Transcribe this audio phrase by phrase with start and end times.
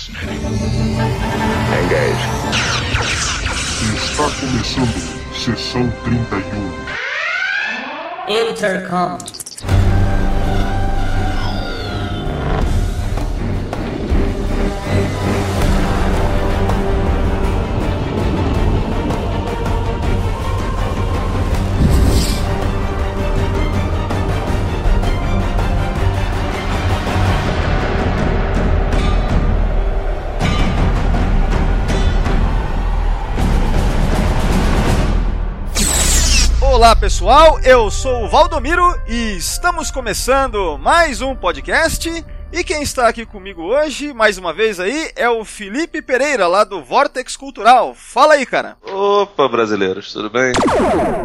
[0.00, 0.40] Fascinating.
[1.76, 2.24] Engage.
[3.96, 4.96] Está começando
[5.34, 6.40] sessão 31.
[8.50, 9.39] Intercom.
[36.80, 42.24] Olá pessoal, eu sou o Valdomiro e estamos começando mais um podcast.
[42.52, 46.64] E quem está aqui comigo hoje, mais uma vez aí, é o Felipe Pereira, lá
[46.64, 47.94] do Vortex Cultural.
[47.94, 48.76] Fala aí, cara.
[48.82, 50.52] Opa, brasileiros, tudo bem?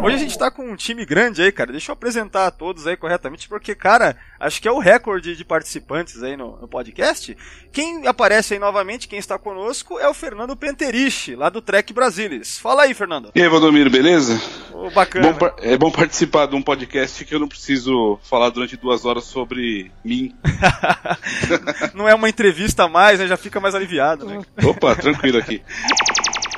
[0.04, 1.72] Hoje a gente tá com um time grande aí, cara.
[1.72, 5.44] Deixa eu apresentar a todos aí corretamente, porque, cara, acho que é o recorde de
[5.44, 7.36] participantes aí no, no podcast.
[7.72, 12.56] Quem aparece aí novamente, quem está conosco, é o Fernando Penteriche, lá do Trek Brasilis.
[12.56, 13.32] Fala aí, Fernando.
[13.34, 14.40] E aí, Valdomiro, beleza?
[14.72, 15.32] Ô, bacana.
[15.32, 19.24] Bom é bom participar de um podcast que eu não preciso falar durante duas horas
[19.24, 20.32] sobre mim.
[21.94, 23.26] Não é uma entrevista a mais, né?
[23.26, 24.42] Já fica mais aliviado, né?
[24.64, 25.62] Opa, tranquilo aqui.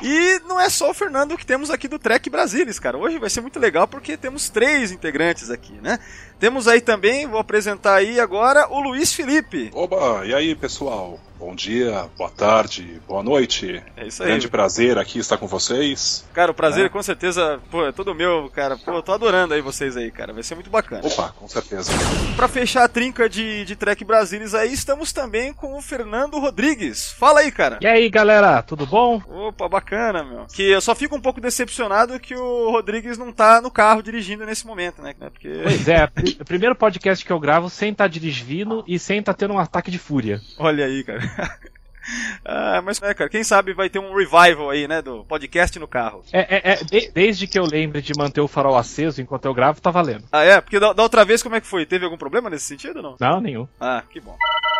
[0.01, 2.97] E não é só o Fernando que temos aqui do Trek Brasilis, cara.
[2.97, 5.99] Hoje vai ser muito legal porque temos três integrantes aqui, né?
[6.39, 9.69] Temos aí também, vou apresentar aí agora o Luiz Felipe.
[9.73, 11.19] Oba, e aí pessoal?
[11.39, 13.81] Bom dia, boa tarde, boa noite.
[13.95, 14.27] É isso aí.
[14.29, 16.27] Grande prazer aqui estar com vocês.
[16.33, 16.89] Cara, o prazer É.
[16.89, 18.77] com certeza, pô, é todo meu, cara.
[18.77, 20.33] Pô, eu tô adorando aí vocês aí, cara.
[20.33, 21.01] Vai ser muito bacana.
[21.07, 21.93] Opa, com certeza.
[22.35, 27.13] Pra fechar a trinca de, de Trek Brasilis aí, estamos também com o Fernando Rodrigues.
[27.13, 27.79] Fala aí, cara.
[27.81, 29.21] E aí, galera, tudo bom?
[29.29, 30.45] Opa, bacana, meu.
[30.53, 34.45] Que eu só fico um pouco decepcionado que o Rodrigues não tá no carro dirigindo
[34.45, 35.13] nesse momento, né?
[35.17, 35.61] Porque.
[35.63, 36.09] Pois é,
[36.41, 39.89] o primeiro podcast que eu gravo sem estar dirigindo e sem estar tendo um ataque
[39.89, 40.41] de fúria.
[40.57, 41.28] Olha aí, cara.
[42.45, 45.87] ah, mas, né, cara, quem sabe vai ter um revival aí, né, do podcast no
[45.87, 46.23] carro.
[46.33, 49.53] É, é- é, de- desde que eu lembre de manter o farol aceso enquanto eu
[49.53, 50.25] gravo, tá valendo.
[50.31, 50.59] Ah, é?
[50.61, 51.85] Porque da, da outra vez, como é que foi?
[51.85, 53.15] Teve algum problema nesse sentido ou não?
[53.19, 53.67] Não, nenhum.
[53.79, 54.35] Ah, que bom.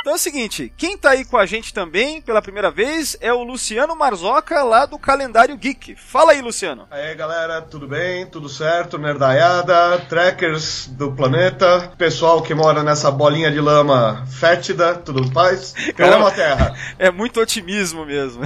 [0.09, 3.31] Então é o seguinte, quem tá aí com a gente também pela primeira vez é
[3.31, 5.95] o Luciano Marzoca, lá do Calendário Geek.
[5.95, 6.87] Fala aí, Luciano.
[6.89, 8.25] Aí galera, tudo bem?
[8.25, 8.97] Tudo certo?
[8.97, 15.75] Nerdaiada, trackers do planeta, pessoal que mora nessa bolinha de lama fétida, tudo paz?
[15.95, 16.75] Eu amo a Terra.
[16.97, 18.41] É muito otimismo mesmo.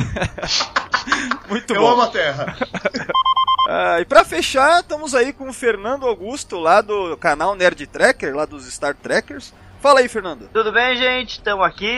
[1.47, 1.91] muito Eu bom.
[1.91, 2.57] amo a Terra.
[3.65, 8.35] Ah, e pra fechar, estamos aí com o Fernando Augusto, lá do canal Nerd Tracker,
[8.35, 9.53] lá dos Star Trekkers.
[9.83, 10.47] Fala aí, Fernando.
[10.53, 11.31] Tudo bem, gente?
[11.31, 11.93] Estamos aqui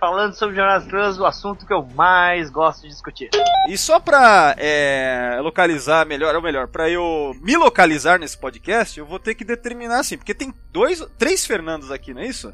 [0.00, 3.30] falando sobre Jornadas Trans, o assunto que eu mais gosto de discutir.
[3.68, 9.06] E só pra é, localizar melhor, ou melhor, pra eu me localizar nesse podcast, eu
[9.06, 12.52] vou ter que determinar assim, porque tem dois, três Fernandos aqui, não é isso?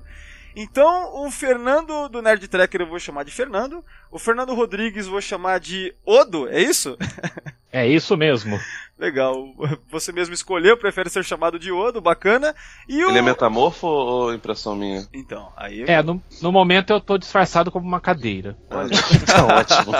[0.55, 3.83] Então, o Fernando do Nerd Tracker eu vou chamar de Fernando,
[4.15, 6.97] o Fernando Rodrigues vou chamar de Odo, é isso?
[7.77, 8.57] É isso mesmo.
[8.97, 9.53] Legal,
[9.91, 12.55] você mesmo escolheu, prefere ser chamado de Odo, bacana.
[12.89, 13.09] E o...
[13.09, 15.05] Ele é metamorfo ou impressão minha?
[15.13, 15.83] Então, aí...
[15.83, 18.57] É, no, no momento eu tô disfarçado como uma cadeira.
[18.71, 18.91] Olha,
[19.27, 19.93] tá ótimo.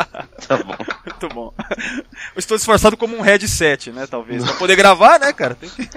[0.47, 0.77] Tá bom.
[1.05, 1.53] Muito bom.
[1.59, 4.07] Eu estou disfarçado como um headset, né?
[4.07, 4.45] Talvez.
[4.45, 5.57] Pra poder gravar, né, cara?
[5.57, 5.91] Tem que...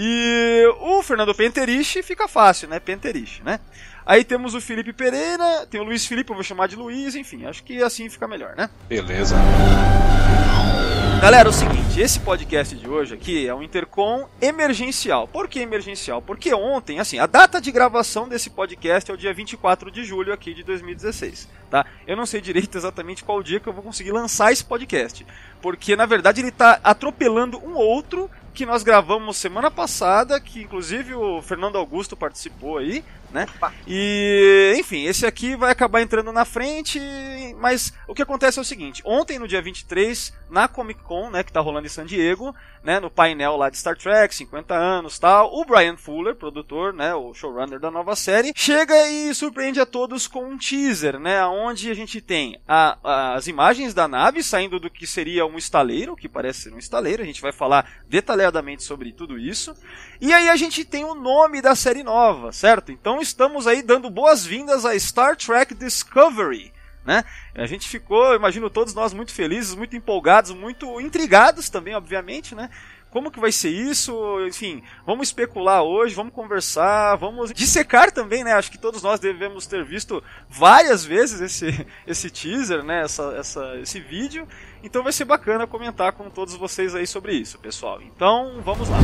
[0.00, 2.80] E o Fernando Penteriche fica fácil, né?
[2.80, 3.60] Penteriche, né?
[4.06, 7.44] Aí temos o Felipe Pereira, tem o Luiz Felipe, eu vou chamar de Luiz, enfim,
[7.44, 8.70] acho que assim fica melhor, né?
[8.88, 9.34] Beleza.
[11.20, 15.26] Galera, é o seguinte, esse podcast de hoje aqui é um intercom emergencial.
[15.26, 16.22] Por que emergencial?
[16.22, 20.32] Porque ontem, assim, a data de gravação desse podcast é o dia 24 de julho
[20.32, 21.84] aqui de 2016, tá?
[22.06, 25.26] Eu não sei direito exatamente qual dia que eu vou conseguir lançar esse podcast,
[25.60, 31.14] porque na verdade ele tá atropelando um outro que nós gravamos semana passada, que inclusive
[31.14, 33.04] o Fernando Augusto participou aí,
[33.36, 33.46] né?
[33.86, 36.98] E, enfim, esse aqui vai acabar entrando na frente,
[37.60, 41.42] mas o que acontece é o seguinte, ontem no dia 23, na Comic Con, né,
[41.42, 45.18] que tá rolando em San Diego, né, no painel lá de Star Trek, 50 anos,
[45.18, 49.86] tal, o Brian Fuller, produtor, né, o showrunner da nova série, chega e surpreende a
[49.86, 54.42] todos com um teaser, né, onde a gente tem a- a- as imagens da nave
[54.42, 57.86] saindo do que seria um estaleiro, que parece ser um estaleiro, a gente vai falar
[58.08, 59.76] detalhadamente sobre tudo isso.
[60.20, 62.90] E aí a gente tem o nome da série nova, certo?
[62.92, 66.72] Então estamos aí dando boas-vindas a Star Trek Discovery.
[67.04, 67.24] Né?
[67.54, 72.68] A gente ficou, imagino todos nós muito felizes, muito empolgados, muito intrigados também, obviamente, né?
[73.10, 74.14] Como que vai ser isso?
[74.46, 78.52] Enfim, vamos especular hoje, vamos conversar, vamos dissecar também, né?
[78.52, 83.02] Acho que todos nós devemos ter visto várias vezes esse, esse teaser, né?
[83.04, 84.46] Essa, essa, esse vídeo.
[84.82, 88.02] Então vai ser bacana comentar com todos vocês aí sobre isso, pessoal.
[88.02, 88.98] Então, vamos lá.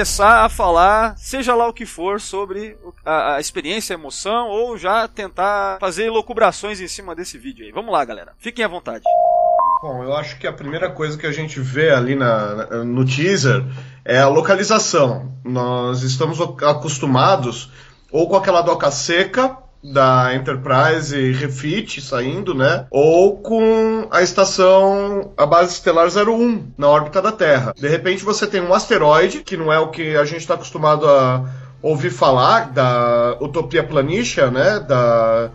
[0.00, 2.74] Começar a falar, seja lá o que for, sobre
[3.04, 7.70] a, a experiência, a emoção, ou já tentar fazer locubrações em cima desse vídeo aí.
[7.70, 8.32] Vamos lá, galera.
[8.38, 9.04] Fiquem à vontade.
[9.82, 13.62] Bom, eu acho que a primeira coisa que a gente vê ali na, no teaser
[14.02, 15.34] é a localização.
[15.44, 17.70] Nós estamos acostumados
[18.10, 22.86] ou com aquela doca seca da Enterprise Refit saindo, né?
[22.90, 27.72] Ou com a estação, a base estelar 01 na órbita da Terra.
[27.76, 31.08] De repente você tem um asteroide, que não é o que a gente está acostumado
[31.08, 31.44] a
[31.82, 34.80] ouvir falar, da Utopia Planitia, né?
[34.80, 35.50] Da,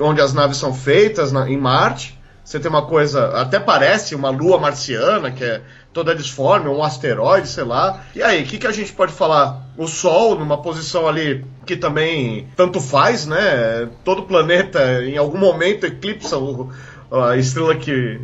[0.00, 2.18] onde as naves são feitas na- em Marte.
[2.44, 5.60] Você tem uma coisa, até parece uma lua marciana, que é
[5.92, 8.02] toda disforme, um asteroide, sei lá.
[8.14, 9.66] E aí, o que, que a gente pode falar?
[9.76, 13.88] O Sol, numa posição ali que também tanto faz, né?
[14.04, 16.70] Todo planeta, em algum momento, eclipsa o-
[17.10, 18.20] a estrela que,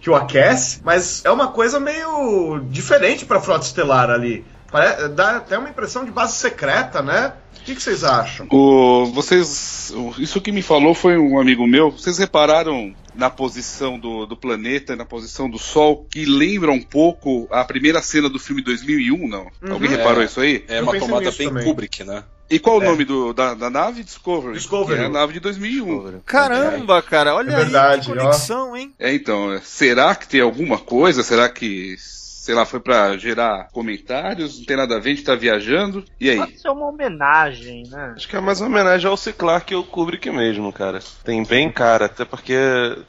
[0.00, 0.80] que o aquece.
[0.84, 4.44] Mas é uma coisa meio diferente para a frota estelar ali.
[4.74, 7.32] Pare- Dá até uma impressão de base secreta, né?
[7.60, 8.46] O que, que vocês acham?
[8.50, 11.92] O, vocês, o- isso que me falou foi um amigo meu.
[11.92, 17.46] Vocês repararam na posição do, do planeta, na posição do Sol, que lembra um pouco
[17.52, 19.46] a primeira cena do filme 2001, não?
[19.70, 19.96] Alguém É.
[19.96, 20.64] reparou isso aí?
[20.66, 21.64] É Eu uma tomada bem também.
[21.64, 22.24] Kubrick, né?
[22.50, 22.86] E qual o É.
[22.86, 24.02] nome do, da, da nave?
[24.02, 24.54] Discovery.
[24.54, 25.00] Discovery.
[25.02, 26.20] É a nave de 2001.
[26.26, 28.24] Caramba, cara, olha É verdade, aí que ó.
[28.24, 28.92] conexão, hein?
[28.98, 31.22] É, então, é, será que tem alguma coisa?
[31.22, 31.94] Será que,
[32.44, 34.58] sei lá, foi pra gerar comentários?
[34.58, 36.04] Não tem nada a ver, a gente tá viajando.
[36.20, 36.36] E aí?
[36.36, 38.12] Pode ser uma homenagem, né?
[38.14, 41.00] Acho que é mais uma homenagem ao Ciclar que o Kubrick mesmo, cara.
[41.24, 42.54] Tem bem cara, até porque,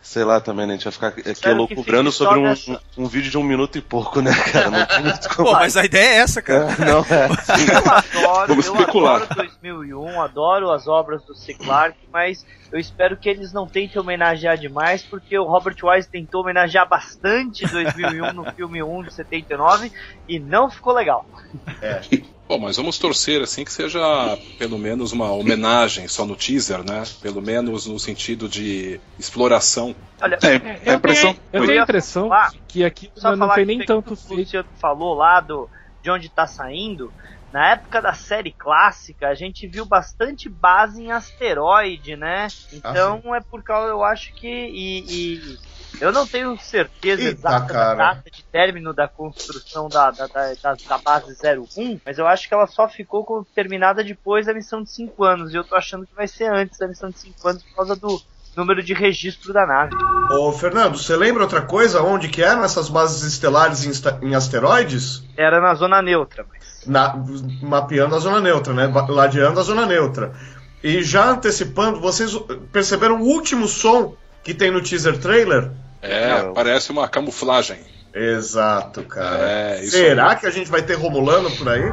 [0.01, 0.75] sei lá, também, né?
[0.75, 2.81] A gente vai ficar aqui loucubrando sobre um, nessa.
[2.97, 4.69] um vídeo de um minuto e pouco, né, cara?
[4.71, 5.49] Não tem muito como.
[5.49, 6.67] Pô, mas a ideia é essa, cara.
[6.79, 7.27] Não, é.
[8.35, 9.15] Eu adoro, Vamos eu especular.
[9.23, 11.53] adoro 2001, adoro as obras do C.
[11.53, 16.41] Clarke, mas eu espero que eles não tentem homenagear demais, porque o Robert Wise tentou
[16.41, 19.91] homenagear bastante 2001 no filme 1 de 79
[20.27, 21.25] e não ficou legal.
[22.47, 23.99] Bom, mas vamos torcer assim que seja
[24.59, 27.01] pelo menos uma homenagem só no teaser, né?
[27.19, 29.95] Pelo menos no sentido de exploração.
[30.21, 31.35] Olha, É, a impressão.
[31.51, 34.13] Eu tenho a impressão falar- que aqui só não falar tem que nem o tanto
[34.29, 34.35] O.
[34.35, 35.67] Luciano falou lá do,
[36.03, 37.11] de onde tá saindo.
[37.55, 42.47] Na época da série clássica, a gente viu bastante base em asteroide, né?
[42.73, 44.45] Então é por causa, eu acho que.
[44.45, 45.59] E, e
[46.01, 47.95] eu não tenho certeza Eita, exata da cara.
[47.95, 52.45] data de término da construção da, da, da, da, da base 01, mas eu acho
[52.45, 55.53] que ela só ficou terminada depois da missão de 5 anos.
[55.53, 57.95] E eu tô achando que vai ser antes da missão de 5 anos por causa
[57.95, 58.21] do
[58.55, 59.95] número de registro da nave.
[60.31, 62.01] Ô, Fernando, você lembra outra coisa?
[62.01, 65.23] Onde que eram essas bases estelares em, em asteroides?
[65.37, 66.83] Era na zona neutra, mas.
[66.85, 67.15] Na-
[67.61, 68.91] mapeando a zona neutra, né?
[69.07, 70.31] Ladeando a zona neutra.
[70.83, 72.31] E já antecipando, vocês
[72.71, 75.71] perceberam o último som que tem no teaser trailer?
[76.01, 76.53] É, Não.
[76.53, 77.79] parece uma camuflagem.
[78.13, 79.37] Exato, cara.
[79.39, 80.35] É, Será aí.
[80.37, 81.91] que a gente vai ter Romulano por aí?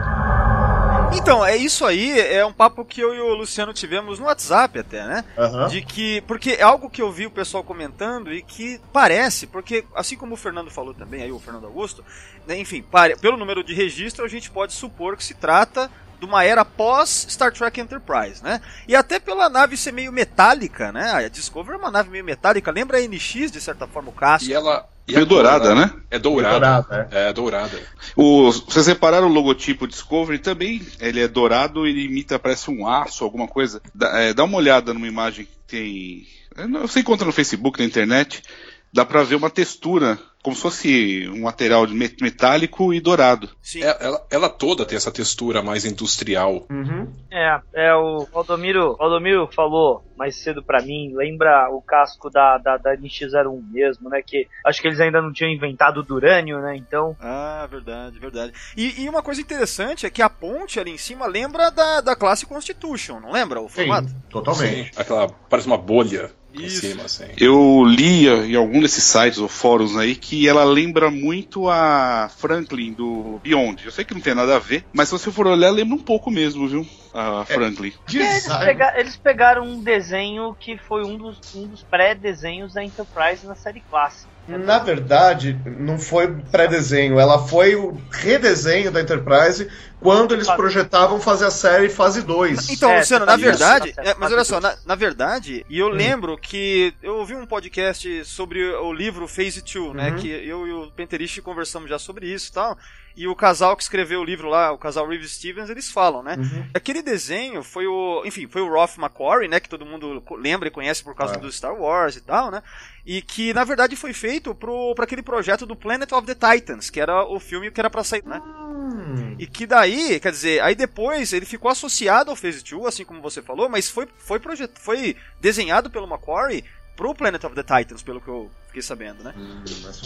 [1.14, 4.78] Então, é isso aí, é um papo que eu e o Luciano tivemos no WhatsApp
[4.78, 5.24] até, né?
[5.36, 5.68] Aham.
[5.68, 6.20] De que.
[6.22, 10.34] Porque é algo que eu vi o pessoal comentando e que parece, porque assim como
[10.34, 12.04] o Fernando falou também, aí o Fernando Augusto,
[12.46, 15.90] né, enfim, pare- pelo número de registro, a gente pode supor que se trata
[16.22, 18.60] de uma era pós Star Trek Enterprise, né?
[18.86, 21.10] E até pela nave ser meio metálica, né?
[21.10, 24.48] A Discovery é uma nave meio metálica, lembra a NX de certa forma o casco?
[24.48, 24.88] E ela.
[25.08, 25.92] E Meio a dourada, né?
[26.12, 26.54] É dourada.
[26.60, 27.80] Dourada, É, dourada.
[28.14, 30.80] O, vocês repararam o logotipo Discovery também?
[31.00, 33.82] Ele é dourado, ele imita, parece um aço, alguma coisa.
[33.92, 36.26] Dá, é, dá uma olhada numa imagem que tem.
[36.56, 38.44] é, não- Você encontra no Facebook, na internet.
[38.92, 43.48] Dá pra ver uma textura, como se fosse um de met- metálico e dourado.
[43.62, 43.82] Sim.
[43.82, 46.66] É, ela, ela toda tem essa textura mais industrial.
[46.68, 47.10] Uhum.
[47.30, 52.76] É, é o Valdomiro, Valdomiro falou mais cedo pra mim, lembra o casco da, da,
[52.76, 54.20] da NX-01 mesmo, né?
[54.24, 56.76] Que acho que eles ainda não tinham inventado o Durânio, né?
[56.76, 58.52] Então, Ah, verdade, verdade.
[58.76, 62.14] E, e uma coisa interessante é que a ponte ali em cima lembra da, da
[62.16, 64.08] classe Constitution, não lembra o formato?
[64.08, 64.92] Sim, totalmente.
[64.94, 65.28] Sim, aquela.
[65.28, 66.80] Parece uma bolha Isso.
[66.80, 67.26] cima, assim.
[67.38, 72.92] Eu lia em algum desses sites ou fóruns aí que ela lembra muito a Franklin
[72.92, 73.84] do Beyond.
[73.84, 76.02] Eu sei que não tem nada a ver, mas se você for olhar, lembra um
[76.02, 76.86] pouco mesmo, viu?
[77.14, 77.92] A Franklin.
[78.12, 78.64] eles, Design.
[78.64, 83.54] pega- eles pegaram um desenho que foi um dos, um dos pré-desenhos da Enterprise na
[83.54, 84.31] série clássica.
[84.48, 89.68] Na verdade, não foi pré-desenho, ela foi o redesenho da Enterprise
[90.00, 92.70] quando eles projetavam fazer a série fase 2.
[92.70, 95.88] Então, É, Luciano, tá na verdade, é, mas olha só, na, na verdade, e eu
[95.88, 100.10] lembro que eu ouvi um podcast sobre o livro Phase 2, né?
[100.10, 100.16] Uhum.
[100.16, 102.76] Que eu e o Penteriche conversamos já sobre isso e tal.
[103.14, 106.34] E o casal que escreveu o livro lá, o casal Reeves Stevens, eles falam, né?
[106.38, 106.64] Uhum.
[106.74, 110.70] Aquele desenho foi o, enfim, foi o Ralph McQuarrie, né, que todo mundo lembra e
[110.70, 111.46] conhece por causa Claro.
[111.46, 112.62] do Star Wars e tal, né?
[113.04, 116.88] E que na verdade foi feito pro para aquele projeto do Planet of the Titans,
[116.88, 118.40] que era o filme que era pra sair, né?
[118.40, 119.34] Hum.
[119.38, 123.20] E que daí, quer dizer, aí depois ele ficou associado ao Phase 2, assim como
[123.20, 124.70] você falou, mas foi, foi, projet...
[124.78, 126.64] foi desenhado pelo Macquarie
[126.96, 129.34] pro Planet of the Titans, pelo que eu fiquei sabendo, né?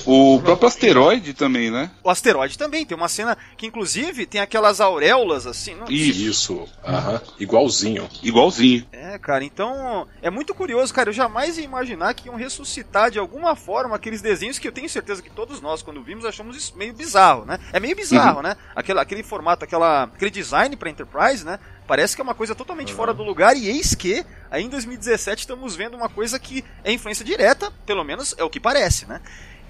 [0.04, 1.88] O próprio asteroide também, né?
[2.02, 5.76] O asteroide também, tem uma cena que inclusive tem aquelas auréolas assim.
[5.76, 5.87] Não...
[5.88, 8.08] Isso, aham, igualzinho.
[8.23, 8.85] Igualzinho.
[8.90, 11.11] É, cara, então é muito curioso, cara.
[11.11, 14.88] Eu jamais ia imaginar que iam ressuscitar de alguma forma aqueles desenhos que eu tenho
[14.88, 17.61] certeza que todos nós, quando vimos, achamos isso meio bizarro, né?
[17.73, 18.42] É meio bizarro, uhum.
[18.42, 18.56] né?
[18.75, 21.61] Aquele, aquele formato, aquela, aquele design pra Enterprise, né?
[21.87, 22.97] Parece que é uma coisa totalmente uhum.
[22.97, 26.93] fora do lugar, e eis que, aí em 2017, estamos vendo uma coisa que é
[26.93, 29.21] influência direta, pelo menos é o que parece, né?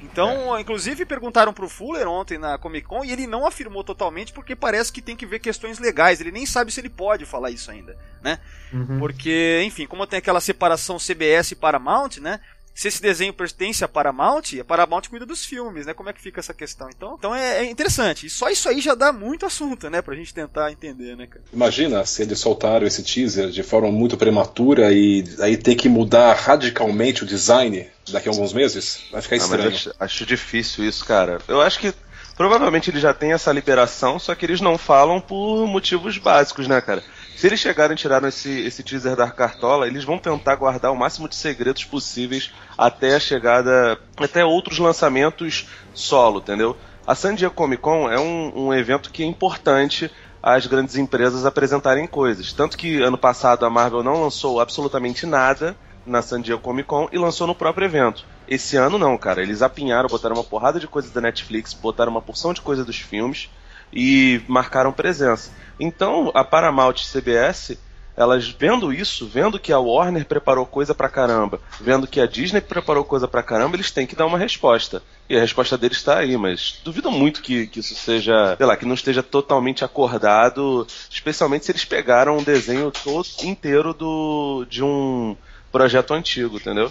[0.01, 0.61] Então, é.
[0.61, 4.93] inclusive perguntaram pro Fuller ontem na Comic Con e ele não afirmou totalmente porque parece
[4.93, 6.21] que tem que ver questões legais.
[6.21, 8.39] Ele nem sabe se ele pode falar isso ainda, né?
[8.73, 8.99] Uhum.
[8.99, 12.41] Porque, enfim, como tem aquela separação CBS e Paramount, né?
[12.77, 15.95] Se esse desenho pertence a Paramount, a Paramount cuida dos filmes, né?
[15.95, 16.91] Como é que fica essa questão?
[16.95, 18.27] Então, então é, é interessante.
[18.27, 20.03] E só isso aí já dá muito assunto, né?
[20.03, 21.43] Pra gente tentar entender, né, cara?
[21.51, 26.35] Imagina se eles soltaram esse teaser de forma muito prematura e aí ter que mudar
[26.35, 29.05] radicalmente o design daqui a alguns meses.
[29.11, 29.69] Vai ficar estranho.
[29.71, 31.39] acho, acho difícil isso, cara.
[31.49, 31.95] Eu acho que
[32.37, 36.79] provavelmente eles já têm essa liberação, só que eles não falam por motivos básicos, né,
[36.83, 37.03] cara?
[37.37, 40.97] Se eles chegarem e tiraram esse, esse teaser da cartola, eles vão tentar guardar o
[40.97, 46.75] máximo de segredos possíveis até a chegada, até outros lançamentos solo, entendeu?
[47.07, 50.11] A San Diego Comic Con é um, um evento que é importante
[50.43, 52.55] as grandes empresas apresentarem coisas.
[52.55, 55.77] Tanto que ano passado a Marvel não lançou absolutamente nada
[56.07, 58.25] na San Diego Comic Con e lançou no próprio evento.
[58.49, 59.43] Esse ano não, cara.
[59.43, 62.97] Eles apinharam, botaram uma porrada de coisas da Netflix, botaram uma porção de coisa dos
[62.97, 63.51] filmes
[63.93, 65.51] e marcaram presença.
[65.79, 67.77] Então, a Paramount e CBS,
[68.17, 72.63] elas vendo isso, vendo que a Warner preparou coisa pra caramba, vendo que a Disney
[72.63, 75.03] preparou coisa pra caramba, eles têm que dar uma resposta.
[75.29, 78.77] E a resposta deles está aí, mas duvido muito que, que isso seja, sei lá,
[78.77, 84.83] que não esteja totalmente acordado, especialmente se eles pegaram um desenho todo inteiro do de
[84.83, 85.37] um
[85.71, 86.89] projeto antigo, entendeu?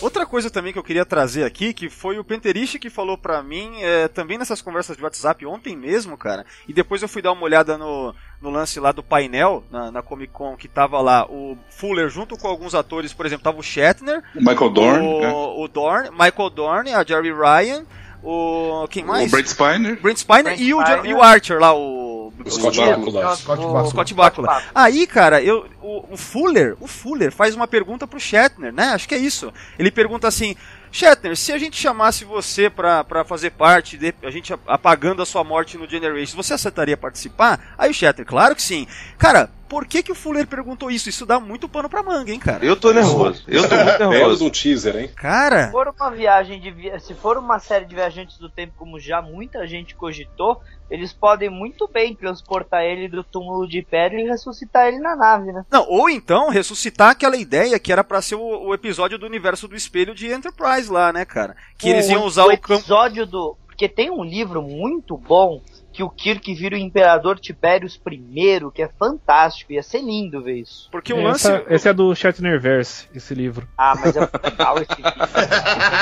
[0.00, 3.42] Outra coisa também que eu queria trazer aqui, que foi o Penteriche que falou pra
[3.42, 7.32] mim, é, também nessas conversas de WhatsApp ontem mesmo, cara, e depois eu fui dar
[7.32, 11.26] uma olhada no, no lance lá do painel, na, na Comic Con, que tava lá
[11.26, 15.22] o Fuller junto com alguns atores, por exemplo, tava o Shatner, o Michael Dorn, o,
[15.22, 15.32] é.
[15.32, 17.84] o Dorn, Michael Dorn, a Jerry Ryan,
[18.22, 18.86] o.
[18.88, 19.28] Quem mais?
[19.28, 20.00] O Brent Spiner.
[20.00, 21.06] Brent Spiner, Brent e, o, Spiner.
[21.06, 22.15] e o Archer lá, o.
[22.44, 23.36] O Scott Bakula.
[23.36, 24.62] Scott, Scott Bakula.
[24.74, 28.90] Aí, cara, eu, o, o, Fuller, o Fuller faz uma pergunta pro Shatner, né?
[28.90, 29.52] Acho que é isso.
[29.78, 30.56] Ele pergunta assim:
[30.90, 35.26] Shatner, se a gente chamasse você pra, pra fazer parte, de, a gente apagando a
[35.26, 37.74] sua morte no Generation, você aceitaria participar?
[37.76, 38.86] Aí o Shatner, claro que sim.
[39.18, 41.08] Cara, por que, que o Fuller perguntou isso?
[41.08, 42.64] Isso dá muito pano pra manga, hein, cara?
[42.64, 43.44] Eu tô nervoso.
[43.46, 44.46] Eu tô muito nervoso.
[44.46, 45.10] um teaser, hein?
[45.14, 45.66] Cara.
[45.66, 49.20] Se for uma viagem de se for uma série de viajantes do tempo, como já
[49.20, 54.86] muita gente cogitou, eles podem muito bem transportar ele do túmulo de pedra e ressuscitar
[54.86, 55.64] ele na nave, né?
[55.70, 59.66] Não, ou então ressuscitar aquela ideia que era para ser o, o, episódio do universo
[59.66, 61.56] do espelho de Enterprise lá, né, cara?
[61.76, 65.60] Que o, eles iam usar o, o episódio do porque tem um livro muito bom
[65.96, 70.58] que o Kirk vira o Imperador Tiberius I, que é fantástico, ia ser lindo ver
[70.58, 70.90] isso.
[70.92, 71.48] Porque o lance.
[71.48, 73.66] Essa, esse é do Shatnerverse, esse livro.
[73.78, 75.12] Ah, mas é legal esse livro.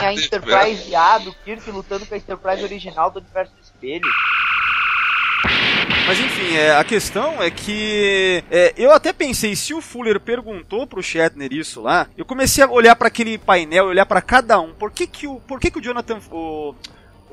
[0.01, 4.11] tem a Enterprise A do Kirk lutando com a Enterprise original do universo do espelho.
[6.09, 10.89] Mas enfim, é, a questão é que é, eu até pensei, se o Fuller perguntou
[10.89, 14.75] pro Shatner isso lá, eu comecei a olhar para aquele painel, olhar para cada um.
[14.75, 16.75] Por que que o, por que que o Jonathan, o,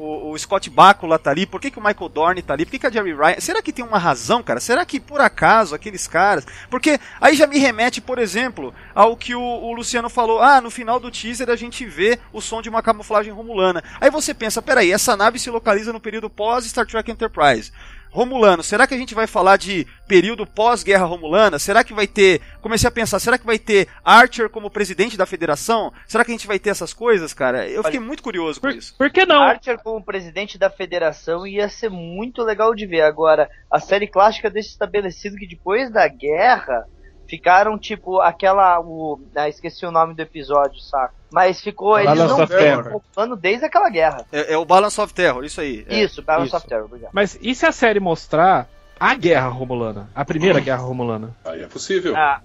[0.01, 1.45] o, o Scott Bakula tá ali?
[1.45, 2.65] Por que, que o Michael Dorn tá ali?
[2.65, 3.39] Por que, que a Jerry Ryan.
[3.39, 4.59] Será que tem uma razão, cara?
[4.59, 6.45] Será que por acaso aqueles caras.
[6.69, 10.41] Porque aí já me remete, por exemplo, ao que o, o Luciano falou.
[10.41, 13.83] Ah, no final do teaser a gente vê o som de uma camuflagem romulana.
[13.99, 17.71] Aí você pensa, peraí, essa nave se localiza no período pós Star Trek Enterprise.
[18.11, 21.57] Romulano, será que a gente vai falar de período pós-guerra romulana?
[21.57, 22.41] Será que vai ter.
[22.61, 25.93] Comecei a pensar, será que vai ter Archer como presidente da federação?
[26.05, 27.67] Será que a gente vai ter essas coisas, cara?
[27.69, 28.95] Eu fiquei muito curioso por, com isso.
[28.97, 29.41] Por que não?
[29.41, 33.01] Archer como presidente da federação ia ser muito legal de ver.
[33.01, 36.85] Agora, a série clássica deixa estabelecido que depois da guerra
[37.31, 38.77] ficaram tipo aquela.
[38.81, 41.13] O, ah, esqueci o nome do episódio, saco.
[41.31, 41.91] Mas ficou.
[41.91, 44.25] Balance eles não vêm ocupando desde aquela guerra.
[44.33, 45.85] É, é, o Balance of Terror, isso aí.
[45.87, 46.03] É.
[46.03, 46.57] Isso, Balance isso.
[46.57, 47.11] of Terror, obrigado.
[47.13, 48.67] Mas e se a série mostrar
[49.01, 50.63] a guerra romulana, a primeira hum.
[50.63, 51.35] guerra romulana.
[51.43, 52.15] Aí é possível.
[52.15, 52.39] Ah.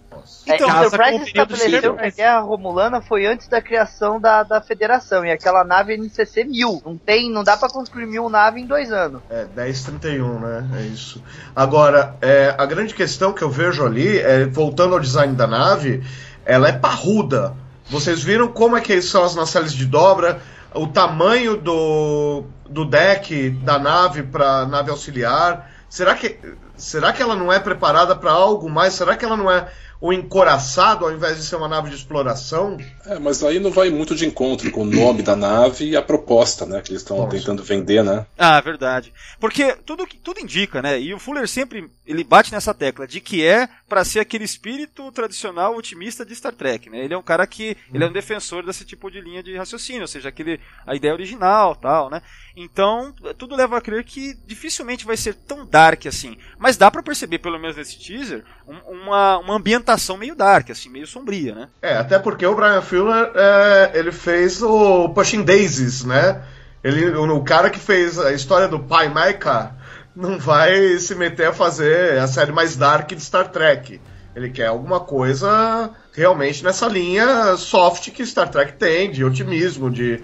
[0.47, 5.23] Então, é, Enterprise estabeleceu que a guerra romulana foi antes da criação da, da federação,
[5.23, 6.83] e aquela nave é NCC 1000.
[6.83, 9.21] Não tem, não dá para construir mil naves em dois anos.
[9.29, 10.67] É, 1031, né?
[10.79, 11.23] É isso.
[11.55, 16.03] Agora, é, a grande questão que eu vejo ali, é, voltando ao design da nave,
[16.47, 17.53] ela é parruda.
[17.91, 20.41] Vocês viram como é que são as nacelles de dobra?
[20.75, 25.76] o tamanho do, do deck da nave para nave auxiliar.
[25.89, 26.39] Será que,
[26.77, 28.95] será que ela não é preparada para algo mais?
[28.95, 29.69] Será que ela não é
[30.01, 32.77] o encoraçado ao invés de ser uma nave de exploração?
[33.07, 36.03] É, mas aí não vai muito de encontro com o nome da nave e a
[36.03, 36.81] proposta, né?
[36.83, 38.27] Que eles estão tentando vender, né?
[38.37, 39.13] Ah, verdade.
[39.41, 41.01] Porque tudo, tudo indica, né?
[41.01, 45.11] E o Fuller sempre ele bate nessa tecla de que é para ser aquele espírito
[45.13, 47.05] tradicional otimista de Star Trek, né?
[47.05, 50.03] Ele é um cara que ele é um defensor desse tipo de linha de raciocínio,
[50.03, 52.21] ou seja, aquele a ideia original, tal, né?
[52.57, 56.39] Então, tudo leva a crer que dificilmente vai ser tão dark assim.
[56.59, 60.89] Mas dá para perceber, pelo menos nesse teaser, um, uma, uma ambientação meio dark, assim,
[60.89, 61.69] meio sombria, né?
[61.83, 66.43] É, até porque o Brian Fuller, é, ele fez o Pushing Daisies, né?
[66.83, 69.75] Ele, o, cara que fez a história do pai Micah
[70.15, 74.01] não vai se meter a fazer a série mais dark de Star Trek.
[74.35, 80.23] Ele quer alguma coisa realmente nessa linha soft que Star Trek tem, de otimismo, de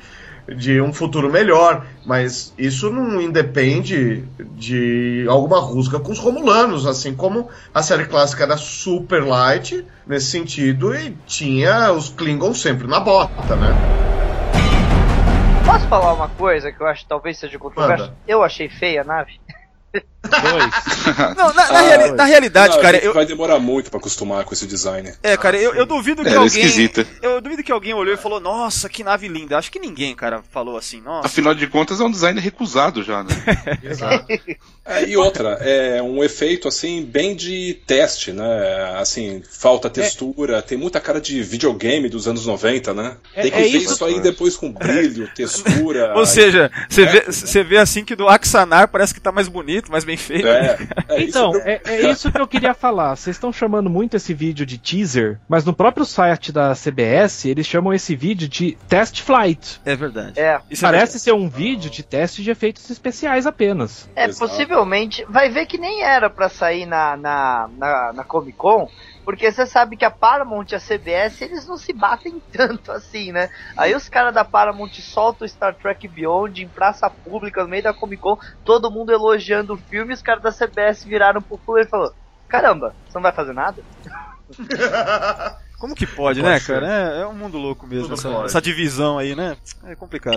[0.49, 4.25] de um futuro melhor, mas isso não independe
[4.57, 10.27] de alguma rusga com os romulanos, assim como a série clássica era super light nesse
[10.27, 13.73] sentido e tinha os Klingons sempre na bota, né?
[15.65, 18.13] Posso falar uma coisa que eu acho que talvez seja controversa?
[18.27, 19.41] Eu achei feia a nave.
[20.23, 21.35] Dois.
[21.37, 24.55] Não, na, na reali- na realidade, Não, cara, eu, vai demorar muito pra acostumar com
[24.55, 25.13] esse design.
[25.23, 26.63] É, cara, eu, eu duvido que Era alguém.
[26.63, 27.07] esquisita.
[27.21, 29.59] Eu duvido que alguém olhou e falou, nossa, que nave linda.
[29.59, 31.27] Acho que ninguém, cara, falou assim, nossa.
[31.27, 33.31] Afinal de contas, é um design recusado já, né?
[33.83, 34.27] Exato.
[34.85, 38.95] É, e outra, é um efeito assim bem de teste, né?
[38.99, 43.17] Assim, falta textura, tem muita cara de videogame dos anos 90, né?
[43.35, 46.15] É- Tem que é ver isso- isso aí depois com brilho, textura.
[46.17, 47.07] Ou seja, você É.
[47.07, 50.47] vê, você vê assim que do Axanar parece que tá mais bonito, mais bem feito.
[50.47, 50.79] É,
[51.09, 51.61] é Então, isso.
[51.65, 53.17] é, é isso que eu queria falar.
[53.17, 57.67] Vocês estão chamando muito esse vídeo de teaser, mas no próprio site da CBS eles
[57.67, 59.81] chamam esse vídeo de test flight.
[59.85, 60.39] É verdade.
[60.39, 64.09] É, Isso é Parece ser um vídeo de teste de efeitos especiais apenas.
[64.15, 64.51] é Exato.
[64.51, 65.25] possivelmente.
[65.29, 68.89] Vai ver que nem era pra sair na, na, na, na Comic Con.
[69.25, 73.33] Porque você sabe que a Paramount e a CBS, eles não se batem tanto assim,
[73.33, 73.51] né?
[73.77, 77.83] Aí os caras da Paramount soltam o Star Trek Beyond em praça pública, no meio
[77.83, 81.57] da Comic Con, todo mundo elogiando o filme, e os caras da CBS viraram pro
[81.59, 82.15] Fuller e falaram,
[82.49, 83.83] caramba, você não vai fazer nada?
[85.79, 86.75] Como que pode, né, ser.
[86.75, 86.87] cara?
[86.87, 89.57] É, é um mundo louco mesmo, essa, essa divisão aí, né?
[89.83, 90.37] É complicado.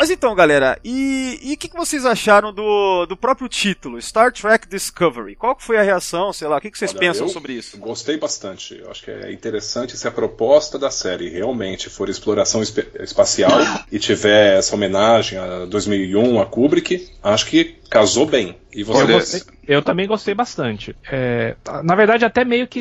[0.00, 4.32] Mas então, galera, e e o que, que vocês acharam do, do próprio título, Star
[4.32, 5.36] Trek Discovery?
[5.36, 7.76] Qual que foi a reação, sei lá, o que, que vocês Olha, pensam sobre isso?
[7.76, 8.78] Gostei bastante.
[8.78, 13.50] Eu acho que é interessante se a proposta da série realmente for exploração espe- espacial
[13.92, 18.56] e tiver essa homenagem a 2001, a Kubrick, acho que casou bem.
[18.72, 20.96] E você Eu, gostei- eu também gostei bastante.
[21.12, 22.80] É, na verdade, até meio que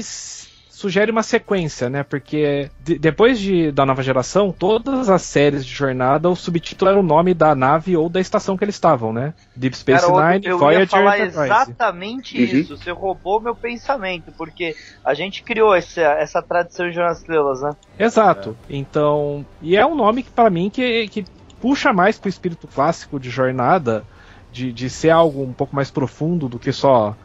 [0.79, 2.03] sugere uma sequência, né?
[2.03, 6.99] Porque de- depois de, da nova geração, todas as séries de jornada, o subtítulo era
[6.99, 9.33] o nome da nave ou da estação que eles estavam, né?
[9.57, 12.43] Deep Space Cara, eu- Nine, eu ia Voyager falar exatamente Uhum.
[12.45, 12.77] isso.
[12.77, 17.61] Você roubou meu pensamento, porque a gente criou essa, essa tradição de Jornal das Estrelas,
[17.61, 17.71] né?
[17.99, 18.55] Exato.
[18.69, 21.25] Então, e é um nome que para mim que, que
[21.59, 24.05] puxa mais pro espírito clássico de jornada,
[24.49, 27.15] de, de ser algo um pouco mais profundo do que só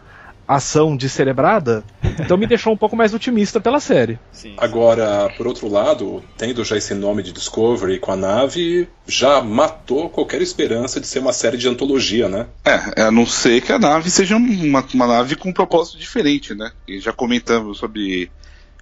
[0.47, 1.85] ação descerebrada.
[2.19, 4.19] Então me deixou um pouco mais otimista pela série.
[4.31, 4.55] Sim.
[4.57, 10.09] Agora, por outro lado, tendo já esse nome de Discovery com a nave, já matou
[10.09, 12.47] qualquer esperança de ser uma série de antologia, né?
[12.65, 16.55] É, a não ser que a nave seja uma, uma nave com um propósito diferente,
[16.55, 16.73] né?
[16.87, 18.31] E já comentamos sobre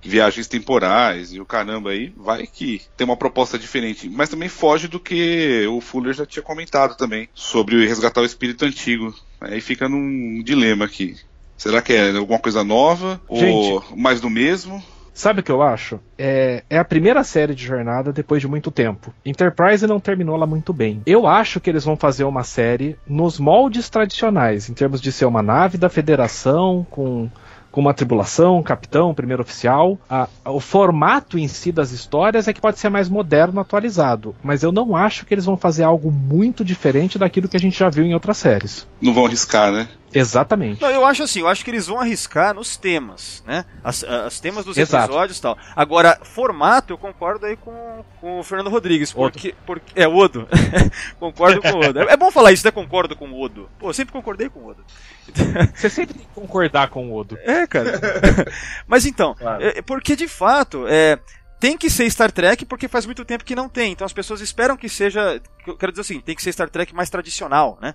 [0.03, 4.09] viagens temporais e o caramba aí, vai que tem uma proposta diferente.
[4.09, 8.64] Mas também foge do que o Fuller já tinha comentado também, sobre resgatar o espírito
[8.64, 9.14] antigo.
[9.40, 11.16] Aí fica num dilema aqui.
[11.62, 13.20] Será que é alguma coisa nova?
[13.29, 14.83] Ou mais do mesmo?
[15.14, 16.01] Sabe o que eu acho?
[16.18, 19.14] É, é a primeira série de jornada depois de muito tempo.
[19.25, 21.03] Enterprise não terminou lá muito bem.
[21.07, 25.27] Eu acho que eles vão fazer uma série nos moldes tradicionais, em termos de ser
[25.27, 27.31] uma nave da Federação com
[27.70, 29.98] com uma tribulação, um capitão, um primeiro oficial.
[30.11, 34.35] A- o formato em si das histórias é que pode ser mais moderno, atualizado.
[34.44, 37.79] Mas eu não acho que eles vão fazer algo muito diferente daquilo que a gente
[37.79, 38.87] já viu em outras séries.
[39.01, 39.88] Não vão arriscar, né?
[40.14, 40.81] Exatamente.
[40.83, 43.64] Não, eu acho assim, eu acho que eles vão arriscar nos temas, né?
[43.83, 45.05] As, as temas dos Exato.
[45.07, 45.57] episódios e tal.
[45.75, 50.48] Agora, formato, eu concordo aí com, com o Fernando Rodrigues, porque, porque é o Odo.
[51.18, 52.01] concordo com o Odo.
[52.01, 52.70] É, é bom falar isso, né?
[52.70, 53.68] Concordo com o Odo.
[53.79, 54.85] Pô, eu sempre concordei com o Odo.
[55.75, 57.38] Você sempre tem que concordar com o Odo.
[57.42, 58.01] É, cara.
[58.87, 59.64] Mas então, Claro.
[59.64, 61.18] é, porque de fato, é,
[61.59, 63.92] tem que ser Star Trek porque faz muito tempo que não tem.
[63.92, 65.40] Então as pessoas esperam que seja.
[65.66, 67.94] eu Quero dizer assim, tem que ser Star Trek mais tradicional, né?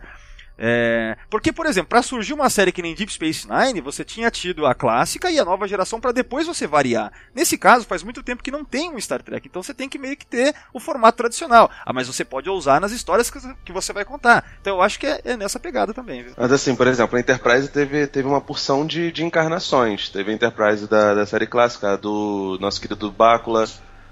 [0.57, 4.31] É, porque, por exemplo, para surgir uma série que nem Deep Space Nine, você tinha
[4.31, 7.11] tido a clássica e a nova geração para depois você variar.
[7.35, 9.99] Nesse caso, faz muito tempo que não tem um Star Trek, então você tem que
[9.99, 11.69] meio que ter o formato tradicional.
[11.85, 14.43] Ah, mas você pode ousar nas histórias que você vai contar.
[14.61, 16.23] Então eu acho que é, é nessa pegada também.
[16.23, 16.33] Viu?
[16.35, 20.09] Mas assim, por exemplo, a Enterprise teve, teve uma porção de, de encarnações.
[20.09, 23.65] Teve a Enterprise da, da série clássica, do nosso querido Bácula,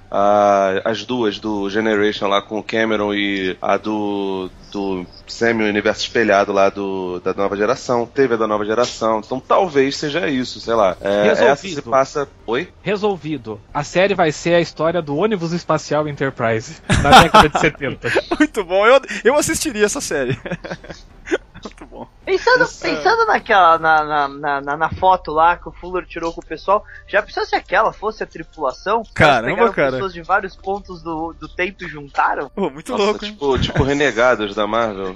[0.10, 6.52] a, as duas do Generation lá com o Cameron e a do, do semi-universo espelhado
[6.52, 8.06] lá do, da nova geração.
[8.06, 9.22] Teve a da nova geração.
[9.26, 10.96] Então talvez seja isso, sei lá.
[11.02, 12.28] É, essa se passa.
[12.46, 12.70] Oi?
[12.82, 13.60] Resolvido.
[13.74, 18.12] A série vai ser a história do ônibus espacial Enterprise na década de 70.
[18.39, 20.38] Muito bom, eu, eu assistiria essa série.
[21.95, 22.05] Bom.
[22.25, 26.45] Pensando, pensando naquela, na, na, na, na, foto lá que o Fuller tirou com o
[26.45, 29.01] pessoal, já pensou se aquela fosse a tripulação?
[29.13, 29.93] Caramba, cara.
[29.93, 32.49] pessoas de vários pontos do, do tempo e juntaram?
[32.49, 35.15] Pô, muito Nossa, louco, tipo, tipo renegados da Marvel.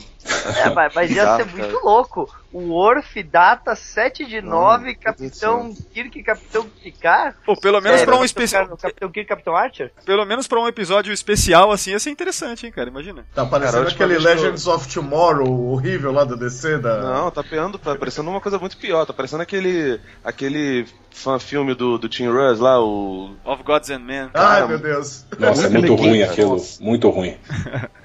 [0.63, 2.33] É, mas, mas ia ser muito louco.
[2.51, 7.35] O Worf, Data 7 de 9, Capitão Kirk, Capitão Picard.
[7.45, 8.67] Pô, pelo menos é, pra um especial.
[8.77, 9.91] Capitão Kirk, Capitão Archer?
[10.05, 12.89] Pelo menos pra um episódio especial assim ia ser interessante, hein, cara?
[12.89, 13.25] Imagina.
[13.33, 17.01] Tá parecendo cara, aquele Legends of Tomorrow horrível lá da DC da.
[17.01, 19.05] Não, tá peando, tá parecendo uma coisa muito pior.
[19.05, 19.99] Tá parecendo aquele.
[20.23, 23.35] aquele fã-filme do, do Tim Russ lá, o.
[23.43, 24.29] Of Gods and Men.
[24.33, 25.25] Ai, meu Deus.
[25.37, 26.57] Nossa, é muito ruim aquilo.
[26.79, 27.37] Muito ruim.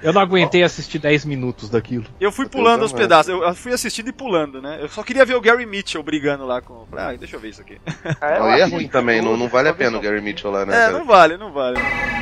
[0.01, 2.05] Eu não aguentei assistir 10 minutos daquilo.
[2.19, 3.31] Eu fui pulando os pedaços.
[3.31, 4.79] Eu fui assistindo e pulando, né?
[4.81, 6.87] Eu só queria ver o Gary Mitchell brigando lá com.
[6.95, 7.79] Ah, deixa eu ver isso aqui.
[8.39, 10.85] Não, e é ruim também, não, não vale a pena o Gary Mitchell lá, né?
[10.85, 11.79] É, não vale, não vale.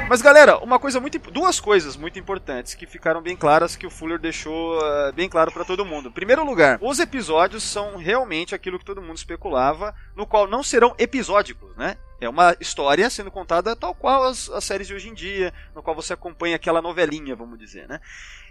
[0.08, 1.20] Mas galera, uma coisa muito.
[1.32, 5.52] Duas coisas muito importantes que ficaram bem claras que o Fuller deixou uh, bem claro
[5.52, 6.10] para todo mundo.
[6.10, 10.62] Em primeiro lugar, os episódios são realmente aquilo que todo mundo especulava, no qual não
[10.62, 11.98] serão episódicos, né?
[12.20, 15.84] É uma história sendo contada tal qual as, as séries de hoje em dia, no
[15.84, 18.00] qual você acompanha aquela novelinha, vamos dizer, né?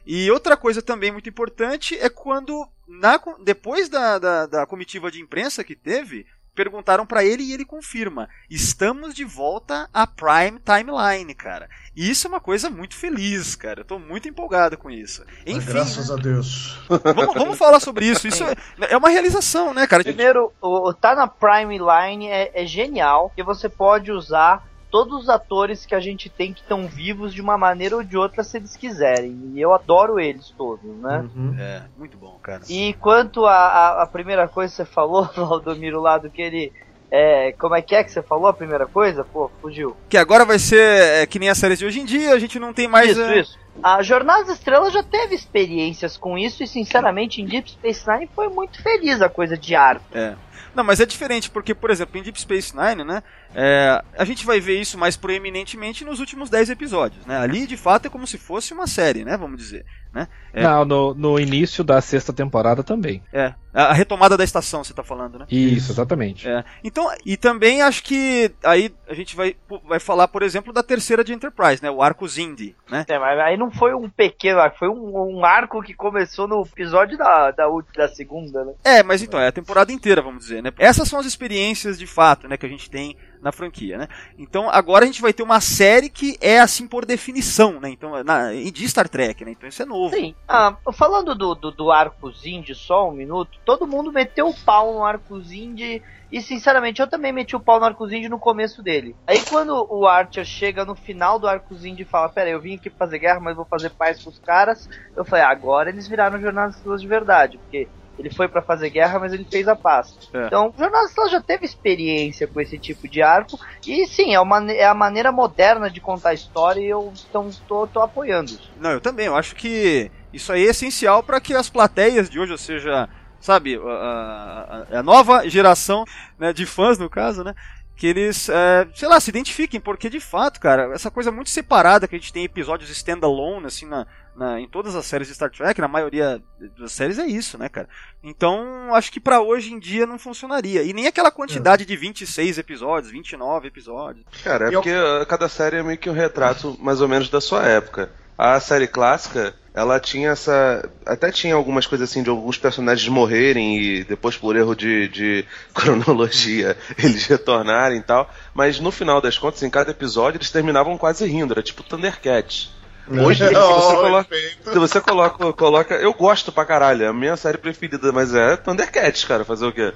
[0.07, 5.21] E outra coisa também muito importante é quando, na, depois da, da, da comitiva de
[5.21, 11.35] imprensa que teve, perguntaram para ele e ele confirma: estamos de volta à Prime Timeline,
[11.35, 11.69] cara.
[11.95, 13.81] E isso é uma coisa muito feliz, cara.
[13.81, 15.25] Eu tô muito empolgado com isso.
[15.47, 15.73] Enfim.
[15.73, 16.79] graças a Deus.
[16.89, 18.27] Vamos, vamos, falar sobre isso.
[18.27, 18.55] Isso é,
[18.93, 20.03] é, uma realização, né, cara?
[20.03, 25.29] Primeiro, o, tá na Prime Line é, é genial, que você pode usar todos os
[25.31, 28.59] atores que a gente tem que estão vivos de uma maneira ou de outra se
[28.59, 29.53] eles quiserem.
[29.55, 31.27] E eu adoro eles todos, né?
[31.35, 31.57] Uhum.
[31.59, 32.61] É, muito bom, cara.
[32.69, 36.73] E quanto a, a, primeira coisa que você falou, Valdomiro, lá do que ele.
[37.11, 39.25] É, como é que é que você falou a primeira coisa?
[39.25, 39.97] Pô, fugiu.
[40.11, 42.59] Que agora vai ser é, que nem as séries de hoje em dia, a gente
[42.59, 43.11] não tem mais.
[43.11, 43.41] Isso, é...
[43.41, 43.62] isso.
[43.83, 48.29] A Jornada das Estrelas já teve experiências com isso e, sinceramente, em Deep Space Nine
[48.35, 50.05] foi muito feliz a coisa de arco.
[50.13, 50.35] É.
[50.75, 53.23] Não, mas é diferente, porque, por exemplo, em Deep Space Nine, né?
[53.55, 57.37] É, a gente vai ver isso mais proeminentemente nos últimos 10 episódios, né?
[57.37, 59.37] Ali, de fato, é como se fosse uma série, né?
[59.37, 59.85] Vamos dizer.
[60.13, 60.29] Né?
[60.53, 63.23] É, Não, no, no início da sexta temporada também.
[63.33, 63.55] É.
[63.73, 65.47] A retomada da estação, você está falando, né?
[65.51, 66.47] Isso, exatamente.
[66.47, 66.63] É.
[66.85, 69.57] Então, e também acho que aí a gente vai,
[69.89, 71.91] vai falar, por exemplo, da terceira de Enterprise, né?
[71.91, 73.07] O arco Zindi, né?
[73.09, 76.63] É, mas aí não foi um pequeno arco, foi um, um arco que começou no
[76.63, 78.73] episódio da, da, da segunda, né?
[78.83, 80.73] É, mas então, é a temporada inteira, vamos dizer, né?
[80.79, 84.09] Essas são as experiências de fato, né, que a gente tem na franquia, né?
[84.39, 87.91] Então agora a gente vai ter uma série que é assim por definição, né?
[87.91, 89.51] Então, na, de Star Trek, né?
[89.51, 90.15] Então isso é novo.
[90.15, 90.35] Sim.
[90.49, 94.95] Ah, falando do, do, do arcozinho de só um minuto, todo mundo meteu o pau
[94.95, 96.03] no arcozinho de.
[96.31, 99.15] E sinceramente, eu também meti o pau no arcozinho no começo dele.
[99.27, 102.89] Aí quando o Archer chega no final do arcozinho e fala, pera, eu vim aqui
[102.89, 107.03] fazer guerra, mas vou fazer paz com os caras, eu falei, agora eles viraram jornalistas
[107.03, 107.87] de verdade, porque
[108.23, 110.17] ele foi para fazer guerra, mas ele fez a paz.
[110.33, 110.47] É.
[110.47, 113.59] Então, o Jornal Nacional já teve experiência com esse tipo de arco.
[113.87, 117.51] E sim, é, uma, é a maneira moderna de contar a história e eu então,
[117.67, 118.71] tô, tô apoiando isso.
[118.81, 119.27] Não, eu também.
[119.27, 123.09] Eu acho que isso aí é essencial para que as plateias de hoje, ou seja,
[123.41, 126.05] sabe, a, a, a nova geração
[126.39, 127.55] né, de fãs, no caso, né?
[127.95, 132.09] que eles, é, sei lá, se identifiquem, porque de fato, cara, essa coisa muito separada
[132.09, 134.07] que a gente tem episódios standalone, assim, na,
[134.37, 136.43] na, em todas as séries de Star Trek, na maioria
[136.79, 137.89] das séries é isso, né, cara?
[138.23, 140.83] Então, acho que para hoje em dia não funcionaria.
[140.83, 141.87] E nem aquela quantidade é.
[141.87, 144.25] de 26 episódios, 29 episódios.
[144.43, 145.27] Cara, é porque eu...
[145.27, 148.11] cada série é meio que um retrato mais ou menos da sua época.
[148.37, 150.89] A série clássica, ela tinha essa.
[151.05, 155.47] Até tinha algumas coisas assim de alguns personagens morrerem e depois, por erro de, de
[155.73, 158.31] cronologia, eles retornarem e tal.
[158.55, 161.53] Mas no final das contas, em cada episódio, eles terminavam quase rindo.
[161.53, 162.71] Era tipo Thundercats.
[163.09, 165.95] Hoje, se você, coloca, se você coloca, coloca.
[165.97, 169.73] Eu gosto pra caralho, é a minha série preferida, mas é Thundercats, cara, fazer o
[169.73, 169.93] quê?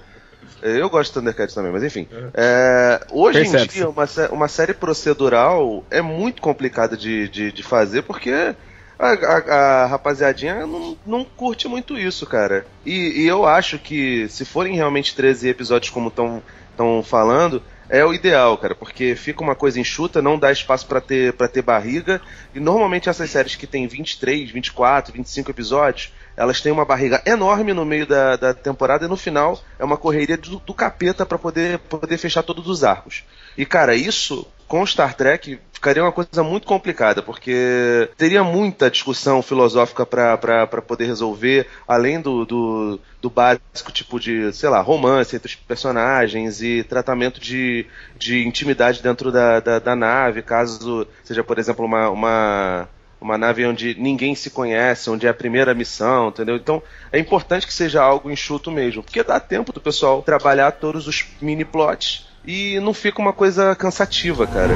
[0.62, 2.08] Eu gosto de Thundercats também, mas enfim.
[2.34, 8.02] É, hoje em dia, uma, uma série procedural é muito complicada de, de, de fazer
[8.02, 8.54] porque
[8.98, 9.36] a, a,
[9.82, 12.66] a rapaziadinha não, não curte muito isso, cara.
[12.84, 18.12] E, e, eu acho que se forem realmente 13 episódios como estão falando, é o
[18.12, 22.20] ideal, cara, porque fica uma coisa enxuta, não dá espaço para ter para ter barriga,
[22.54, 27.72] e normalmente essas séries que tem 23, 24, 25 episódios, elas têm uma barriga enorme
[27.72, 31.38] no meio da, da temporada e no final é uma correria do, do capeta para
[31.38, 33.24] poder, poder fechar todos os arcos.
[33.56, 39.42] E cara, isso com Star Trek ficaria uma coisa muito complicada, porque teria muita discussão
[39.42, 45.48] filosófica para poder resolver, além do, do, do, básico tipo de, sei lá, romance entre
[45.48, 51.58] os personagens e tratamento de, de intimidade dentro da, da, da nave, caso seja, por
[51.58, 56.56] exemplo, uma, uma uma nave onde ninguém se conhece, onde é a primeira missão, entendeu?
[56.56, 61.08] Então é importante que seja algo enxuto mesmo, porque dá tempo do pessoal trabalhar todos
[61.08, 64.72] os mini plots e não fica uma coisa cansativa, cara.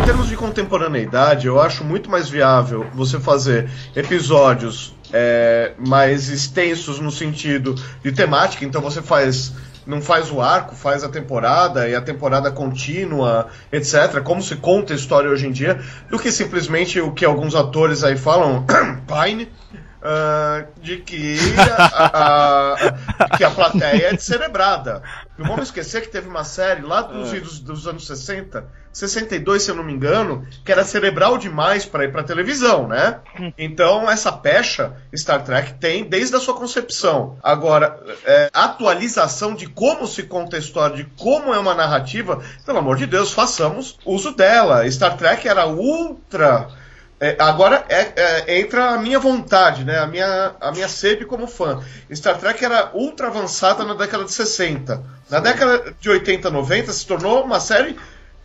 [0.00, 7.00] Em termos de contemporaneidade, eu acho muito mais viável você fazer episódios é, mais extensos
[7.00, 9.52] no sentido de temática, então você faz
[9.86, 14.20] não faz o arco, faz a temporada e a temporada contínua, etc.
[14.22, 18.04] Como se conta a história hoje em dia, do que simplesmente o que alguns atores
[18.04, 18.64] aí falam,
[19.08, 19.48] Pine,
[20.00, 25.02] uh, de, que a, a, de que a plateia é descerebrada.
[25.38, 27.40] Não vamos esquecer que teve uma série lá dos, é.
[27.40, 32.04] dos, dos anos 60, 62, se eu não me engano, que era cerebral demais para
[32.04, 33.20] ir para televisão, né?
[33.56, 37.38] Então, essa pecha Star Trek tem desde a sua concepção.
[37.42, 42.78] Agora, é, atualização de como se conta a história, de como é uma narrativa, pelo
[42.78, 44.90] amor de Deus, façamos uso dela.
[44.90, 46.68] Star Trek era ultra
[47.20, 49.98] é, agora é, é, entra a minha vontade, né?
[49.98, 51.84] a, minha, a minha sede como fã.
[52.10, 55.02] Star Trek era ultra avançada na década de 60.
[55.28, 57.94] Na década de 80, 90 se tornou uma série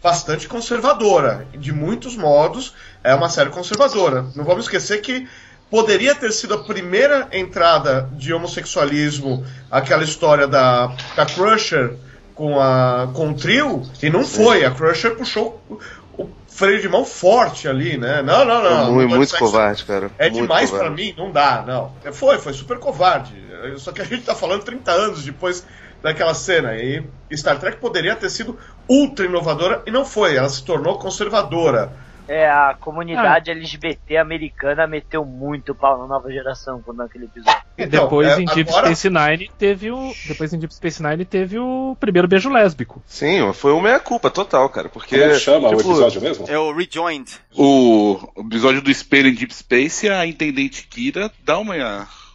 [0.04, 1.48] bastante conservadora.
[1.54, 4.26] De muitos modos, é uma série conservadora.
[4.36, 5.26] Não vamos esquecer que
[5.72, 11.96] poderia ter sido a primeira entrada de homossexualismo, aquela história da, da Crusher
[12.36, 14.66] com, a, com o trio, e não foi.
[14.66, 15.64] A Crusher puxou
[16.48, 18.22] freio de mão forte ali, né?
[18.22, 18.94] Não, não, não.
[18.94, 20.10] Muito, muito covarde, cara.
[20.18, 21.92] É muito demais para mim, não dá, não.
[22.04, 23.34] É, foi, foi super covarde.
[23.78, 25.66] Só que a gente tá falando 30 anos depois
[26.02, 26.76] daquela cena.
[26.76, 30.36] E Star Trek poderia ter sido ultra inovadora e não foi.
[30.36, 31.92] Ela se tornou conservadora.
[32.28, 33.54] É, a comunidade ah.
[33.54, 37.62] LGBT americana meteu muito pau na nova geração quando naquele episódio.
[37.78, 38.96] Então, depois é, em Deep agora...
[38.96, 40.14] Space Nine teve o.
[40.28, 43.02] Depois em Deep Space Nine teve o primeiro beijo lésbico.
[43.06, 44.90] Sim, foi uma meia-culpa total, cara.
[44.90, 45.18] Porque.
[45.18, 46.46] Como é chama tipo, o episódio mesmo?
[46.48, 47.32] É o Rejoined.
[47.56, 51.76] O episódio do espelho em Deep Space, a Intendente Kira dá uma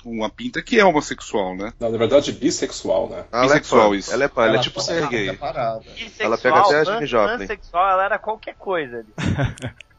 [0.05, 1.73] uma pinta que é homossexual, né?
[1.79, 3.25] Não, na verdade, bissexual, né?
[3.31, 4.13] Ah, bissexual, isso.
[4.13, 5.39] Ela é, ela, ela é tipo ser gay.
[6.19, 7.39] Ela pega até a Jimmy Joplin.
[7.39, 9.75] Bissexual, ela era qualquer coisa ali.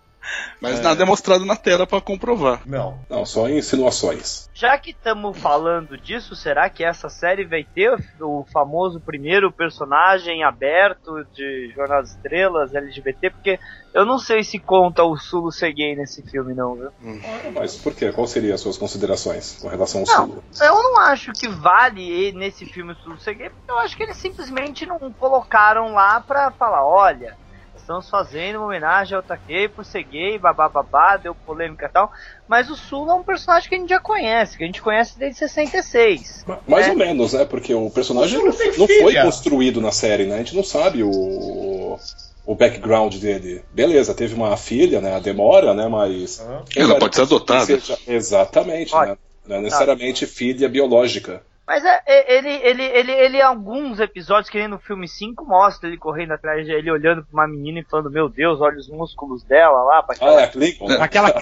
[0.60, 0.84] Mas é.
[0.84, 2.62] nada é mostrado na tela para comprovar.
[2.66, 4.50] Não, não, só insinuações.
[4.54, 10.44] Já que estamos falando disso, será que essa série vai ter o famoso primeiro personagem
[10.44, 13.30] aberto de Jornada das Estrelas, LGBT?
[13.32, 13.60] Porque
[13.94, 16.92] eu não sei se conta o Sulu ser gay nesse filme, não, viu?
[17.04, 17.20] Hum.
[17.54, 18.12] Mas por quê?
[18.12, 20.44] Qual seriam as suas considerações com relação ao não, Sulu?
[20.62, 24.04] Eu não acho que vale nesse filme o Sulu ser gay, porque eu acho que
[24.04, 27.42] eles simplesmente não colocaram lá pra falar, olha
[27.82, 32.12] estamos fazendo uma homenagem ao Takei por ser gay, babá, deu polêmica e tal.
[32.48, 35.20] Mas o Sula é um personagem que a gente já conhece, que a gente conhece
[35.20, 36.46] desde 66.
[36.68, 36.94] Mais né?
[36.94, 37.46] ou menos, né?
[37.46, 40.36] Porque o personagem o não, não foi construído na série, né?
[40.36, 42.00] A gente não sabe o,
[42.46, 43.64] o background dele.
[43.74, 45.16] Beleza, teve uma filha, né?
[45.16, 45.88] A demora, né?
[45.88, 46.40] Mas.
[46.40, 46.64] Uhum.
[46.76, 47.66] Ela pode ser adotada.
[47.66, 49.18] Seja, exatamente, né?
[49.46, 51.44] Não é necessariamente filha biológica.
[51.72, 55.88] Mas é, é, ele, ele, ele, ele, alguns episódios, que nem no filme 5, mostra
[55.88, 58.90] ele correndo atrás de ele, olhando pra uma menina e falando, meu Deus, olha os
[58.90, 60.04] músculos dela lá.
[60.04, 60.38] Pra aquela...
[60.38, 60.88] Ah, é, Clinton.
[61.00, 61.32] Aquela...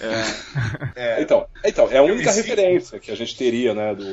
[0.00, 1.16] É.
[1.16, 1.22] É.
[1.22, 4.04] Então, então, é a única referência que a gente teria, né, do,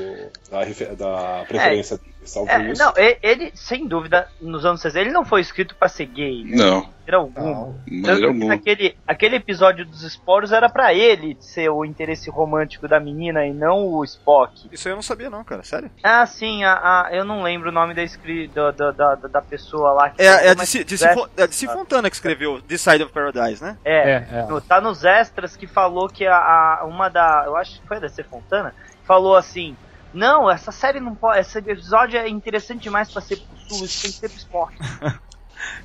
[0.50, 0.64] da,
[0.96, 2.15] da preferência é.
[2.48, 2.82] É, isso.
[2.84, 6.44] Não, ele, sem dúvida, nos anos 60, ele não foi escrito para ser gay.
[6.46, 6.96] Não.
[7.08, 7.76] Era algum.
[7.88, 8.52] Não, algum.
[8.52, 13.54] Aquele, aquele episódio dos esporos era para ele ser o interesse romântico da menina e
[13.54, 14.68] não o Spock.
[14.72, 15.64] Isso eu não sabia, não, cara.
[15.64, 15.92] Sério?
[16.04, 16.64] Ah, sim.
[16.64, 20.14] A, a eu não lembro o nome da, da, da, da, da pessoa lá.
[20.18, 21.06] é, é, a DC, DC,
[21.38, 23.78] é DC Fontana que escreveu The Side of Paradise, né?
[23.86, 24.12] É.
[24.12, 24.46] é, é.
[24.48, 27.44] No, tá nos extras que falou que a, a, uma da.
[27.46, 28.74] Eu acho que foi a DC Fontana.
[29.04, 29.78] Falou assim
[30.16, 31.40] não, essa série não pode.
[31.40, 34.78] Esse episódio é interessante demais pra ser pro sul, isso tem que ser pro esporte.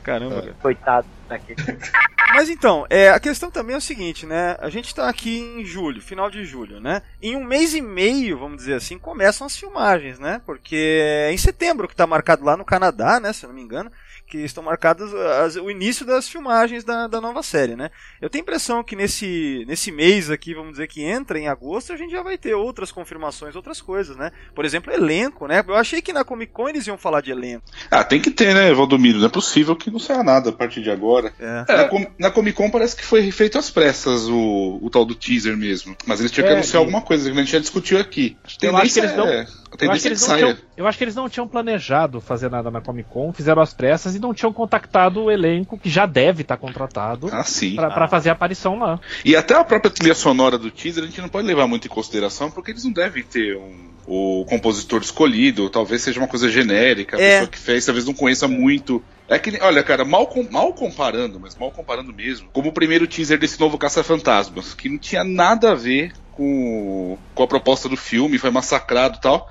[0.03, 0.40] Caramba, é.
[0.40, 0.57] cara.
[0.61, 1.62] Coitado daquele.
[2.33, 4.57] Mas então, é, a questão também é o seguinte, né?
[4.61, 7.03] A gente tá aqui em julho, final de julho, né?
[7.21, 10.40] Em um mês e meio, vamos dizer assim, começam as filmagens, né?
[10.47, 13.33] Porque é em setembro que tá marcado lá no Canadá, né?
[13.33, 13.90] Se eu não me engano
[14.31, 17.90] que estão marcadas as, o início das filmagens da, da nova série, né?
[18.21, 21.93] Eu tenho a impressão que nesse, nesse mês aqui, vamos dizer que entra em agosto,
[21.93, 24.31] a gente já vai ter outras confirmações, outras coisas, né?
[24.55, 25.64] Por exemplo, elenco, né?
[25.66, 27.64] Eu achei que na Comic Con eles iam falar de elenco.
[27.90, 29.19] Ah, tem que ter, né, Valdomiro?
[29.19, 31.33] Não é possível que não saia nada a partir de agora.
[31.40, 31.64] É.
[31.77, 35.14] Na, Com- na Comic Con parece que foi feito às pressas o, o tal do
[35.14, 35.97] teaser mesmo.
[36.07, 38.37] Mas eles tinham que É, anunciar e- alguma coisa que a gente já discutiu aqui.
[38.45, 39.47] A Eu acho que eles não- é,
[39.78, 40.38] Eu acho, que é que eles não saia.
[40.54, 43.72] tinham, eu acho que eles não tinham planejado fazer nada na Comic Con, fizeram as
[43.72, 47.44] pressas e não tinham contactado o elenco que já deve estar contratado Ah,
[47.76, 48.98] pra pra fazer a aparição lá.
[49.24, 51.90] E até a própria trilha sonora do teaser a gente não pode levar muito em
[51.90, 57.16] consideração, porque eles não devem ter um, o compositor escolhido, talvez seja uma coisa genérica,
[57.16, 57.30] a É.
[57.33, 59.02] pessoa que fez talvez não conheça muito.
[59.28, 63.06] É que, olha, cara, mal, com- mal comparando, mas mal comparando mesmo, como o primeiro
[63.06, 67.96] teaser desse novo Caça-Fantasmas, que não tinha nada a ver com, com a proposta do
[67.96, 69.48] filme, foi massacrado e tal.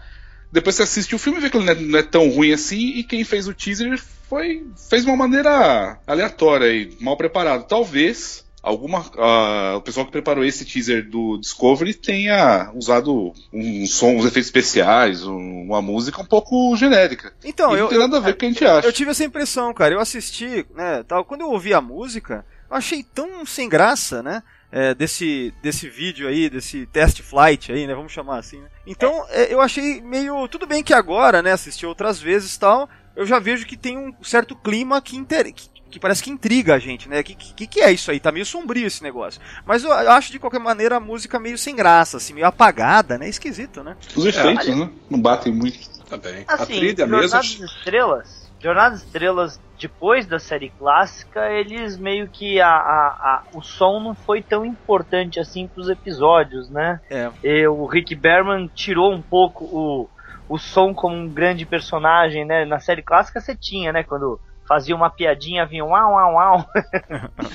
[0.51, 2.51] Depois você assiste o filme e vê que ele não é, não é tão ruim
[2.51, 7.67] assim, e quem fez o teaser foi fez de uma maneira aleatória e mal preparado.
[7.67, 14.11] Talvez alguma ah, o pessoal que preparou esse teaser do Discovery tenha usado um som,
[14.15, 17.31] uns efeitos especiais, um- uma música um pouco genérica.
[17.43, 18.87] Então, E eu, não tem eu, nada a ver com o que a gente acha.
[18.87, 19.93] eu tive essa impressão, cara.
[19.93, 21.23] Eu assisti, né, tal.
[21.23, 24.43] Quando eu ouvi a música, eu achei tão sem graça, né?
[24.71, 27.95] É, desse, desse vídeo aí, desse test flight aí, né?
[27.95, 28.67] Vamos chamar assim, né?
[28.85, 30.47] Então, é, eu achei meio.
[30.47, 31.51] Tudo bem que agora, né?
[31.51, 32.89] Assisti outras vezes e tal.
[33.15, 35.51] Eu já vejo que tem um certo clima que, inter...
[35.53, 37.21] que, que parece que intriga a gente, né?
[37.23, 38.19] Que, que, que é isso aí?
[38.19, 39.41] Tá meio sombrio esse negócio.
[39.65, 43.27] Mas eu acho de qualquer maneira a música meio sem graça, assim, meio apagada, né?
[43.27, 43.97] Esquisito, né?
[44.15, 44.89] Os efeitos, né?
[45.09, 45.77] Não batem muito.
[46.09, 46.43] Tá bem.
[46.47, 47.65] a Assim, trilha Jornada mesmo.
[47.65, 53.61] Estrelas, Jornada das Estrelas, depois da série clássica, eles meio que a, a, a- o
[53.61, 56.99] som não foi tão importante assim pros episódios, né?
[57.09, 57.31] É.
[57.43, 60.09] E o Rick Berman tirou um pouco o,
[60.49, 62.65] o som como um grande personagem, né?
[62.65, 64.03] Na série clássica você tinha, né?
[64.03, 66.65] Quando fazia uma piadinha, vinha um uau, uau, uau.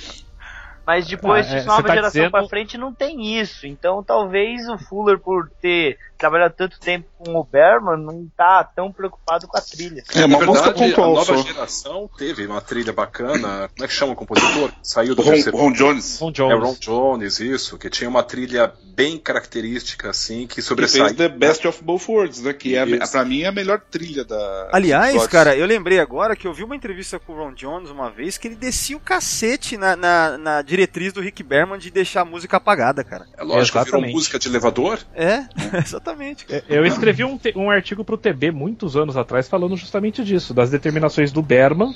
[0.87, 3.67] Mas depois, Ah, é, de nova tá geração dizendo- pra frente, não tem isso.
[3.67, 8.93] Então talvez o Fuller, por ter trabalhado tanto tempo com o Berman, não tá tão
[8.93, 10.03] preocupado com a trilha.
[10.15, 11.37] É Na uma música verdade, a nova só.
[11.43, 13.69] geração teve uma trilha bacana.
[13.75, 14.71] Como é que chama o compositor?
[14.83, 15.57] Saiu do Ron, terceiro.
[15.59, 16.19] Ron Jones.
[16.21, 16.63] Ron É Jones.
[16.63, 21.15] Ron Jones, isso, que tinha uma trilha bem característica, assim, que Que fez sobressaía.
[21.15, 22.53] The Best of Both Worlds, né?
[22.53, 23.11] Que é, Isso.
[23.13, 24.69] pra mim, é a melhor trilha da.
[24.73, 28.11] Aliás, cara, eu lembrei agora que eu vi uma entrevista com o Ron Jones uma
[28.11, 32.21] vez que ele descia o cacete na, na, na diretriz do Rick Berman de deixar
[32.21, 33.27] a música apagada, cara.
[33.37, 34.15] É lógico, virou Exatamente.
[34.15, 34.99] música de elevador.
[35.15, 35.45] É,
[35.79, 36.04] exatamente.
[36.47, 36.65] Cara.
[36.69, 40.71] É, Eu escrevi um, um artigo pro TB muitos anos atrás falando justamente disso, das
[40.71, 41.95] determinações do Berman,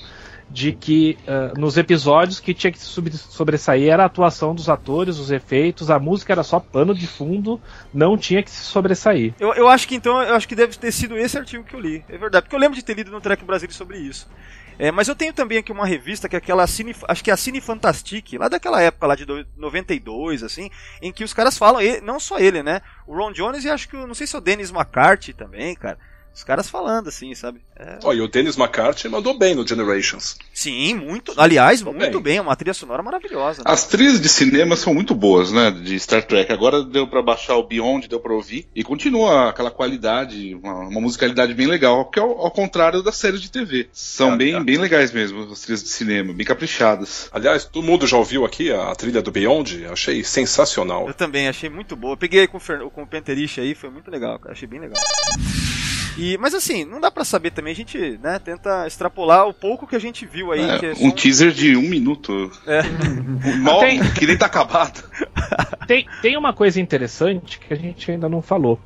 [0.51, 5.31] de que ah, nos episódios que tinha que sobressair era a atuação dos atores, os
[5.31, 7.61] efeitos, a música era só pano de fundo,
[7.93, 9.35] não tinha que se sobressair.
[9.39, 11.81] Eu, eu acho que então, eu acho que deve ter sido esse artigo que eu
[11.81, 12.05] li.
[12.09, 14.29] É verdade, porque eu lembro de ter lido no Trek Brasil sobre isso.
[14.79, 17.35] É, mas eu tenho também aqui uma revista que é aquela Cine, acho que é
[17.35, 20.71] a Cine Fantastic, lá daquela época lá de do- 92, assim,
[21.03, 22.81] em que os caras falam, não só ele, né?
[23.07, 25.99] O Ron Jones e acho que, não sei se é o Dennis McCarthy também, cara.
[26.39, 27.61] Os caras falando assim, sabe?
[27.77, 30.37] É, Ó, e o Dennis McCarthy mandou bem no Generations.
[30.55, 31.35] sim, muito.
[31.37, 32.35] Aliás, Tô muito bem.
[32.35, 32.41] bem.
[32.41, 33.59] Uma trilha sonora maravilhosa.
[33.59, 33.65] né?
[33.67, 35.73] As trilhas de cinema são muito boas, né?
[35.73, 36.53] De Star Trek.
[36.53, 38.69] Agora deu pra baixar o Beyond, deu pra ouvir.
[38.73, 42.05] E continua aquela qualidade, uma, uma musicalidade bem legal.
[42.09, 43.89] Que é ao, ao contrário das séries de TV.
[43.93, 44.61] São Ah, bem, tá.
[44.61, 47.29] bem legais mesmo, as trilhas de cinema, bem caprichadas.
[47.33, 49.87] Aliás, todo mundo já ouviu aqui a trilha do Beyond?
[49.87, 51.09] Achei sensacional.
[51.09, 52.13] Eu também achei muito boa.
[52.13, 52.79] Eu peguei com o, Fer...
[52.91, 54.53] com o Penterich aí, foi muito legal, cara.
[54.53, 55.03] Achei bem legal.
[56.19, 59.87] E, mas assim, não dá pra saber também, a gente né, tenta extrapolar o pouco
[59.87, 60.69] que a gente viu aí.
[60.69, 62.51] É, que é só um teaser de um minuto.
[62.67, 62.83] É.
[63.63, 65.03] Mal, Tem- que nem tá acabado.
[65.87, 68.79] Tem, tem uma coisa interessante que a gente ainda não falou.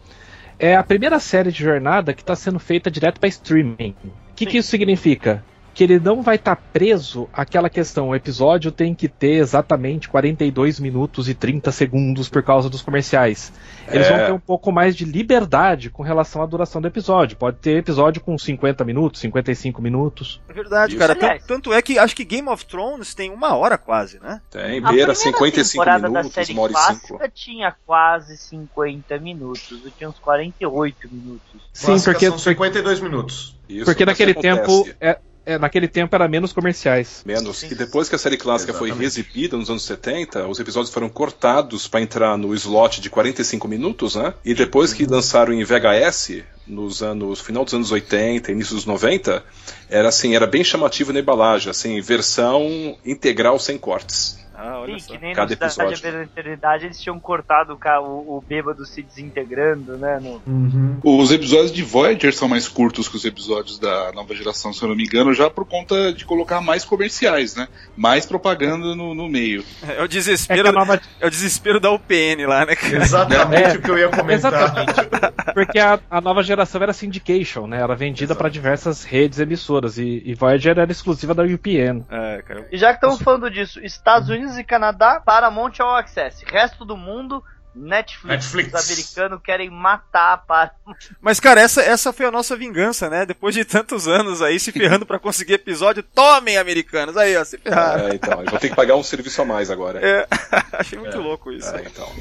[0.56, 3.96] É a primeira série de jornada que está sendo feita direto para streaming.
[4.04, 5.44] O que, que isso significa?
[5.74, 8.10] Que ele não vai estar preso àquela questão.
[8.10, 13.52] O episódio tem que ter exatamente 42 minutos e 30 segundos por causa dos comerciais.
[13.88, 14.16] Eles É.
[14.16, 17.36] vão ter um pouco mais de liberdade com relação à duração do episódio.
[17.38, 20.40] Pode ter episódio com 50 minutos, 55 minutos.
[20.48, 20.98] É verdade, Isso.
[20.98, 21.14] cara.
[21.14, 21.44] Aliás.
[21.46, 24.40] Tanto, é que acho que Game of Thrones tem uma hora quase, né?
[24.50, 27.28] Tem, A beira primeira 55 temporada da minutos, série uma hora e clássica cinco.
[27.34, 29.80] tinha quase 50 minutos.
[29.84, 31.60] Eu tinha uns 48 minutos.
[31.72, 33.56] Sim, porque, são 52 minutos.
[33.68, 34.86] Isso, porque naquele tempo.
[35.00, 37.22] É, é, naquele tempo era menos comerciais.
[37.24, 37.62] Menos.
[37.64, 39.14] E depois que a série clássica foi Exatamente.
[39.14, 44.14] reexibida nos anos 70, os episódios foram cortados para entrar no slot de 45 minutos,
[44.14, 44.34] né?
[44.44, 49.44] E depois que lançaram em VHS, nos anos final dos anos 80, início dos 90,
[49.90, 54.41] era assim, era bem chamativo na embalagem, assim, versão integral sem cortes.
[54.54, 55.12] Ah, olha Sim, só.
[55.12, 56.22] que nem Cada no Cidade da episódio.
[56.22, 60.20] Eternidade eles tinham cortado o, o, bêbado se desintegrando, né?
[60.20, 60.42] No...
[60.46, 60.98] Uhum.
[61.02, 64.88] Os episódios de Voyager são mais curtos que os episódios da nova geração, se eu
[64.88, 67.68] não me engano, já por conta de colocar mais comerciais, né?
[67.96, 69.64] Mais propaganda no, no meio.
[69.86, 71.00] É o É desespero, a nova.
[71.20, 73.02] é o desespero da UPN lá, né, cara?
[73.02, 74.52] Exatamente É, o que eu ia comentar.
[74.52, 75.52] Exatamente.
[75.54, 77.80] Porque a, a nova geração era syndication, né?
[77.80, 79.98] Era vendida para diversas redes emissoras.
[79.98, 82.04] E, e Voyager era exclusiva da UPN.
[82.10, 82.66] É, cara.
[82.70, 86.44] E já que estamos falando disso, Estados Unidos e Canadá, Paramount All Access.
[86.44, 87.42] Resto do mundo,
[87.74, 88.28] Netflix.
[88.28, 88.74] Netflix.
[88.74, 90.98] Os americanos querem matar a Paramount.
[91.20, 93.24] Mas, cara, essa, essa foi a nossa vingança, né?
[93.24, 97.16] Depois de tantos anos aí se ferrando pra conseguir episódio, tomem, americanos!
[97.16, 98.08] Aí, ó, se ferraram.
[98.08, 100.00] É, então, eu vou ter que pagar um serviço a mais agora.
[100.06, 100.26] É,
[100.72, 101.74] achei muito louco isso.
[101.74, 102.12] É, então.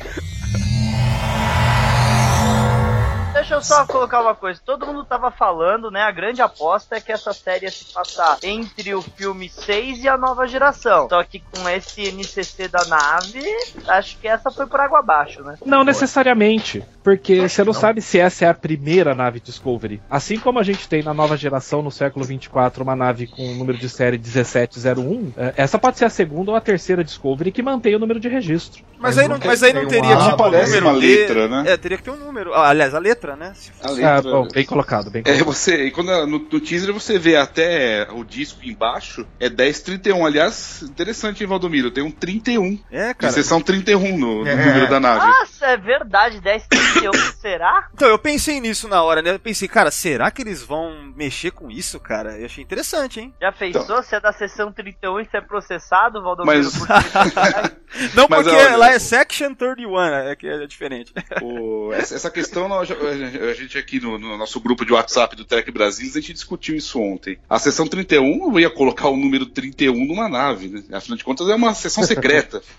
[3.33, 4.59] Deixa eu só colocar uma coisa.
[4.63, 6.01] Todo mundo tava falando, né?
[6.01, 10.09] A grande aposta é que essa série ia se passar entre o filme 6 e
[10.09, 11.07] a nova geração.
[11.09, 13.41] Só que com esse NCC da nave,
[13.87, 15.55] acho que essa foi por água abaixo, né?
[15.65, 20.01] Não necessariamente, porque você não, sabe se essa é a primeira nave Discovery.
[20.09, 23.55] Assim como a gente tem na nova geração, no século 24, uma nave com o
[23.55, 27.63] número de série 1701, eh, essa pode ser a segunda ou a terceira Discovery que
[27.63, 28.83] mantém o número de registro.
[28.99, 31.63] Mas aí não, mas aí não teria, uma- tipo, o Aparece número letra, né?
[31.71, 32.53] É, teria que ter um número.
[32.53, 33.53] Ah, aliás, a letra, né?
[33.55, 35.45] Se A Ah, letra- bom, bem colocado, bem É, colocado.
[35.45, 40.25] você, e quando no, no teaser você vê até o disco embaixo, é 1031.
[40.25, 41.91] Aliás, interessante, hein, Valdomiro?
[41.91, 42.79] Tem um 31.
[42.91, 43.33] É, De cara.
[43.33, 44.55] sessão 31 no, no É.
[44.55, 45.31] número da nave.
[45.61, 47.87] Nossa, é verdade, 1031, será?
[47.93, 49.31] Então, eu pensei nisso na hora, né?
[49.31, 52.37] Eu pensei, cara, será que eles vão mexer com isso, cara?
[52.37, 53.33] Eu achei interessante, hein?
[53.39, 54.03] Já pensou Então.
[54.03, 56.63] se é da sessão 31 e se é processado, Valdomiro?
[56.63, 57.81] Mas- por ter-
[58.15, 61.13] Não, Mas porque olha, lá é Section 31, é, que é diferente.
[61.41, 65.43] O- essa, essa questão, nós a gente aqui no, no nosso grupo de WhatsApp do
[65.43, 67.37] Trek Brasil, a gente discutiu isso ontem.
[67.49, 70.83] A sessão 31 não ia colocar o número 31 numa nave, né?
[70.93, 72.61] Afinal de contas, é uma sessão secreta.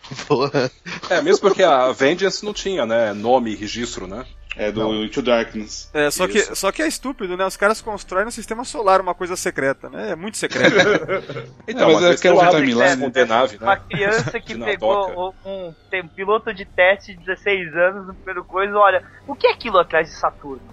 [1.10, 4.24] É, mesmo porque a Vengeance não tinha, né, nome e registro, né?
[4.54, 5.90] É do Into Darkness.
[5.94, 7.46] É, só que, só que é estúpido, né?
[7.46, 10.10] Os caras constroem no sistema solar uma coisa secreta, né?
[10.10, 10.76] É muito secreto.
[11.66, 13.82] Então, mas às é que é abre timeline, nave, Uma né?
[13.88, 19.02] criança que pegou um, um piloto de teste de 16 anos no primeiro coisa, olha,
[19.26, 20.60] o que é aquilo atrás de Saturno?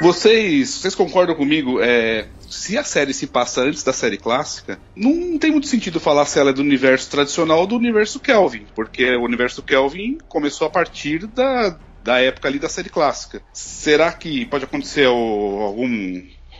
[0.00, 1.78] Vocês, vocês concordam comigo?
[1.82, 6.26] É, se a série se passa antes da série clássica, não tem muito sentido falar
[6.26, 10.66] se ela é do universo tradicional ou do universo Kelvin, porque o universo Kelvin começou
[10.66, 13.40] a partir da, da época ali da série clássica.
[13.52, 15.86] Será que pode acontecer o- algum.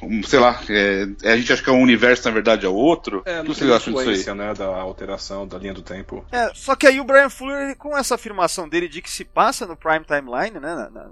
[0.03, 3.23] um, sei lá, é, a gente acha que é um universo, na verdade, é outro?
[3.27, 4.03] É, o que não vocês tem acham disso aí?
[4.17, 6.25] influência, né, da alteração da linha do tempo.
[6.33, 9.27] É, só que aí o Brian Fuller, ele, com essa afirmação dele de que se
[9.27, 10.75] passa no Prime Timeline, né?
[10.75, 11.11] Na, na-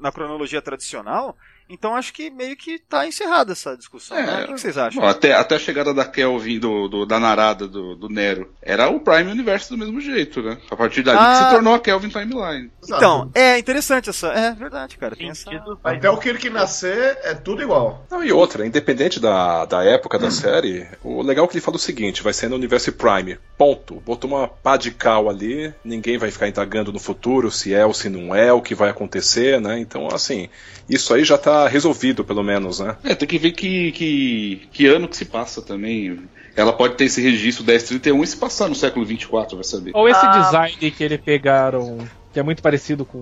[0.00, 1.36] na cronologia tradicional,
[1.68, 4.16] então acho que meio que tá encerrada essa discussão.
[4.16, 4.22] né?
[4.22, 5.00] O que, que vocês acham?
[5.02, 8.88] Bom, até, até a chegada da Kelvin, do, do- da narada do, do Nero, era
[8.88, 10.58] o Prime Universo do mesmo jeito, né?
[10.70, 11.44] A partir dali que Ah.
[11.48, 12.70] se tornou a Kelvin Timeline.
[12.84, 14.28] Então, é interessante essa.
[14.28, 15.16] É verdade, cara.
[15.16, 15.50] Tem essa...
[15.82, 18.06] Até o Kirk nascer é tudo igual.
[18.10, 21.76] Não, e outra, independente da, da época da série, o legal é que ele fala
[21.76, 23.94] o seguinte, vai ser no universo Prime, ponto.
[24.00, 27.94] Botou uma pá de cal ali, ninguém vai ficar indagando no futuro se é ou
[27.94, 29.78] se não é, o que vai acontecer, né?
[29.78, 30.48] Então, assim,
[30.88, 32.96] isso aí já tá resolvido, pelo menos, né?
[33.04, 36.18] É, tem que ver que, que, que ano que se passa também.
[36.56, 39.90] Ela pode ter esse registro 1031 e se passar no século 24, vai saber.
[39.94, 40.38] Ou esse Ah.
[40.40, 41.98] design que ele pegaram,
[42.32, 43.18] que é muito parecido com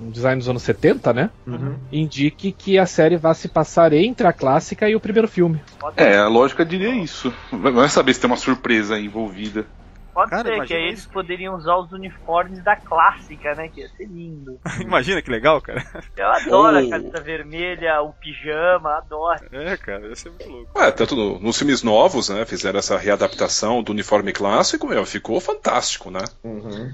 [0.00, 1.30] um design dos anos 70, né?
[1.92, 5.60] Indique que a série vai se passar entre a clássica e o primeiro filme.
[5.96, 7.32] É, a lógica diria isso.
[7.52, 9.66] Vai saber se tem uma surpresa envolvida.
[10.14, 10.88] Pode Cara, ser, que aí isso.
[10.92, 13.68] eles poderiam usar os uniformes da clássica, né?
[13.68, 14.58] Que ia ser lindo.
[14.80, 15.84] Imagina que legal, cara.
[16.16, 16.86] Eu adoro Oh.
[16.86, 19.40] a camisa vermelha, o pijama, adoro.
[19.50, 20.78] É, cara, ia ser muito louco.
[20.80, 25.40] É, tanto no- nos filmes novos, né, fizeram essa readaptação do uniforme clássico, meu, ficou
[25.40, 26.20] fantástico, né?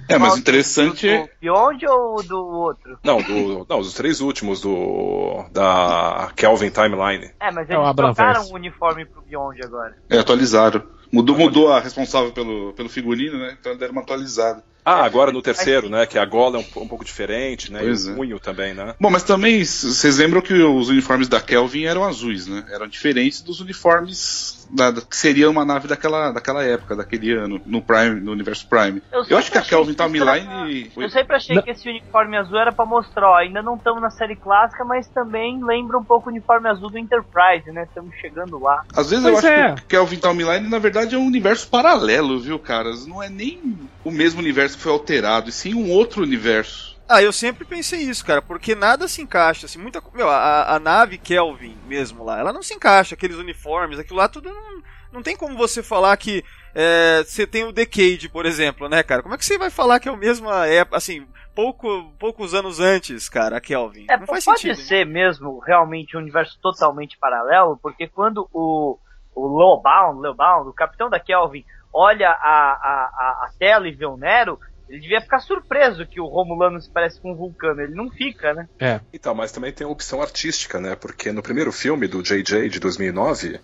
[0.09, 1.29] É, mas interessante Do é.
[1.41, 2.99] Beyond ou do outro?
[3.05, 7.31] Não, do, não, os três últimos do da Kelvin Timeline.
[7.39, 9.95] É, mas É eles Abraham trocaram o uniforme pro Beyond agora.
[10.09, 10.83] É, atualizaram.
[11.13, 13.57] Mudou, mudou a responsável pelo, pelo figurino, né?
[13.59, 14.63] Então deram uma atualizada.
[14.85, 18.07] Ah, agora no terceiro, né, que a gola é um, um pouco diferente, né, Pois
[18.07, 18.12] e é.
[18.12, 18.95] o punho também, né?
[19.01, 22.64] Bom, mas também, vocês lembram que os uniformes da Kelvin eram azuis, né?
[22.70, 27.61] Eram diferentes dos uniformes da, da- que seria uma nave daquela, daquela época, daquele ano,
[27.66, 29.03] no Prime, no universo Prime.
[29.12, 30.91] Eu Eu acho que a Kelvin Timeline.
[30.97, 31.62] Eu sempre achei Não.
[31.62, 35.09] que esse uniforme azul era pra mostrar, ó, ainda não estamos na série clássica, mas
[35.09, 37.85] também lembra um pouco o uniforme azul do Enterprise, né?
[37.85, 38.83] Estamos chegando lá.
[38.95, 39.74] Às vezes eu Pois acho é.
[39.74, 43.07] que o Kelvin Timeline, na verdade, é um universo paralelo, viu, caras?
[43.07, 43.61] Não é nem
[44.05, 46.91] o mesmo universo que foi alterado, e sim um outro universo.
[47.09, 50.01] Ah, eu sempre pensei isso, cara, porque nada se encaixa, assim, muita.
[50.14, 54.29] Meu, a, a nave Kelvin mesmo lá, ela não se encaixa, aqueles uniformes, aquilo lá
[54.29, 54.83] tudo não,
[55.14, 56.45] não tem como você falar que
[56.75, 59.23] é, você tem o Decade, por exemplo, né, cara?
[59.23, 62.79] Como é que você vai falar que é o mesmo época, assim, pouco, poucos anos
[62.79, 64.07] antes, cara, a Kelvin?
[64.09, 64.87] É, não faz pode sentido.
[64.87, 68.99] ser mesmo realmente um universo totalmente paralelo, porque quando o,
[69.35, 74.07] o Lowbound, Lowbound, o capitão da Kelvin, olha a, a, a, a tela e vê
[74.07, 74.59] o Nero,
[74.91, 77.80] ele devia ficar surpreso que o Romulano se parece com um vulcano.
[77.80, 78.68] Ele não fica, né?
[78.80, 79.01] É.
[79.14, 80.97] Então, mas também tem a opção artística, né?
[80.97, 83.61] Porque no primeiro filme do JJ de 2009,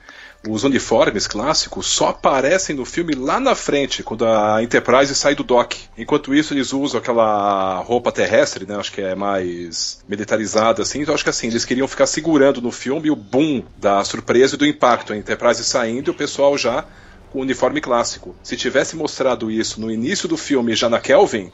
[0.49, 5.43] os uniformes clássicos só aparecem no filme lá na frente, quando a Enterprise sai do
[5.43, 5.77] dock.
[5.99, 8.77] Enquanto isso, eles usam aquela roupa terrestre, né?
[8.77, 11.01] Acho que é mais militarizada, assim.
[11.01, 14.59] Então, acho que assim, eles queriam ficar segurando no filme o boom da surpresa e
[14.59, 15.13] do impacto.
[15.13, 16.85] A Enterprise saindo e o pessoal já
[17.33, 18.35] com o uniforme clássico.
[18.43, 21.51] Se tivesse mostrado isso no início do filme, já na Kelvin,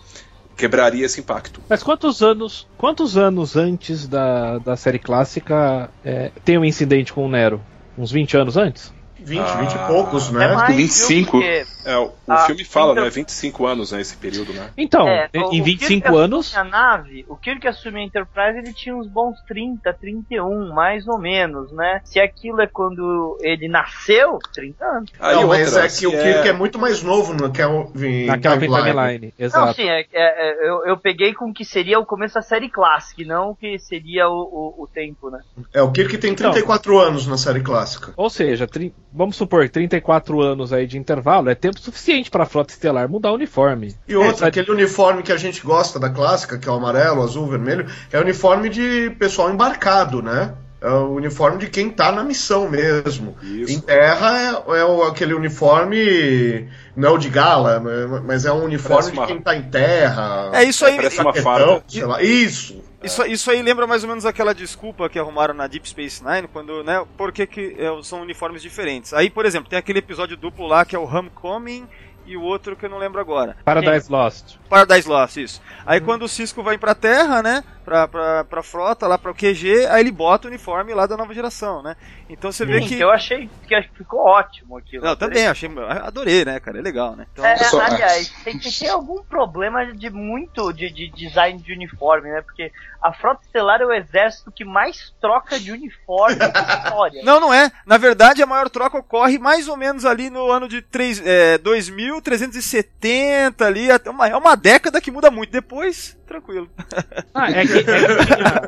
[0.56, 1.60] quebraria esse impacto.
[1.68, 7.26] Mas quantos anos, quantos anos antes da, da série clássica é, tem um incidente com
[7.26, 7.60] o Nero?
[7.96, 8.92] Uns 20 anos antes?
[9.22, 10.44] 20, 20 e poucos, né?
[10.44, 11.40] É mais, 25.
[11.40, 13.10] viu, porque É, o, o Ah, filme fala, então- né?
[13.10, 14.00] 25 anos, né?
[14.00, 14.70] Esse período, né?
[14.76, 16.56] Então, É, o- em o Kirk 25 assume anos.
[16.56, 21.18] A nave, o Kirk assume a Enterprise, ele tinha uns bons 30, 31, mais ou
[21.18, 22.00] menos, né?
[22.04, 25.10] Se aquilo é quando ele nasceu, 30 anos.
[25.18, 26.52] Aí não, mas é que se o Kirk é...
[26.52, 28.90] muito mais novo no Kelvin Na Kelvin Timeline.
[28.92, 29.74] Timeline, Não, exato.
[29.74, 32.68] sim, é, é- é- eu, eu peguei com o que seria o começo da série
[32.68, 34.40] clássica, e não o que seria o,
[34.78, 35.40] o, o tempo, né?
[35.74, 38.12] É, o Kirk tem 34 anos na série clássica.
[38.16, 42.46] Ou seja, tri- vamos supor, 34 anos aí de intervalo é tempo suficiente para a
[42.46, 43.94] frota estelar mudar o uniforme.
[44.08, 47.22] E outra, É, aquele uniforme que a gente gosta da clássica, que é o amarelo,
[47.22, 50.54] azul, vermelho, é o uniforme de pessoal embarcado, né?
[50.82, 53.36] É o uniforme de quem tá na missão mesmo.
[53.40, 53.72] Isso.
[53.72, 57.80] Em terra é, é o- aquele uniforme, não é o de gala,
[58.26, 60.50] mas é um uniforme uma- de quem tá em terra.
[60.52, 60.96] É isso aí.
[60.96, 61.84] Parece uma Paquetão, farda.
[61.86, 62.22] sei lá.
[62.22, 62.82] Isso.
[63.02, 66.46] Isso, isso aí lembra mais ou menos aquela desculpa que arrumaram na Deep Space Nine,
[66.52, 69.12] quando, né, por que, que é, são uniformes diferentes.
[69.12, 71.84] Aí, por exemplo, tem aquele episódio duplo lá que é o Homecoming
[72.24, 73.56] e o outro que eu não lembro agora.
[73.64, 74.54] Paradise Lost.
[74.68, 75.60] Paradise Lost, isso.
[75.84, 79.86] Aí quando o Cisco vai pra Terra, né, pra, pra, pra frota, lá pro QG,
[79.90, 81.96] aí ele bota o uniforme lá da nova geração, né.
[82.28, 83.00] Então você vê Sim, que...
[83.00, 85.04] eu achei que acho que ficou ótimo aquilo.
[85.04, 85.68] Não, também, achei,
[86.02, 87.26] adorei, né, cara, é legal, né.
[87.32, 91.72] Então, É, só- aliás, tem que ter algum problema de muito de, de design de
[91.72, 92.42] uniforme, né?
[92.42, 92.70] Porque
[93.02, 96.48] a Frota Estelar é o exército que mais troca de uniforme na
[96.86, 97.22] história.
[97.24, 97.70] Não, não é.
[97.84, 101.58] Na verdade, a maior troca ocorre mais ou menos ali no ano de 3, é,
[101.58, 103.90] 2370 ali.
[103.90, 105.50] até uma- É uma década que muda muito.
[105.50, 106.68] Depois, tranquilo.
[107.34, 108.62] Ah, é que, é que tinha-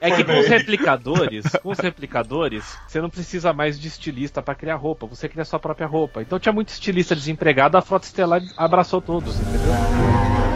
[0.00, 4.54] É que com os replicadores, com os replicadores, você não precisa mais de estilista pra
[4.54, 6.22] criar roupa, você cria sua própria roupa.
[6.22, 10.47] Então tinha muito estilista desempregado, a Frota Estelar abraçou todos, entendeu?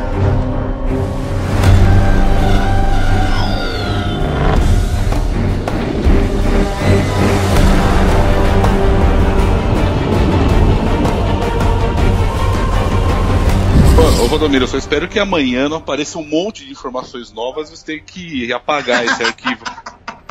[14.43, 17.86] Valdomiro, eu só espero que amanhã não apareça um monte de informações novas e você
[17.99, 19.62] tem que apagar esse arquivo.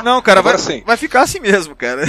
[0.04, 0.82] Não, cara, vai, Agora sim.
[0.84, 2.02] vai ficar assim mesmo, cara.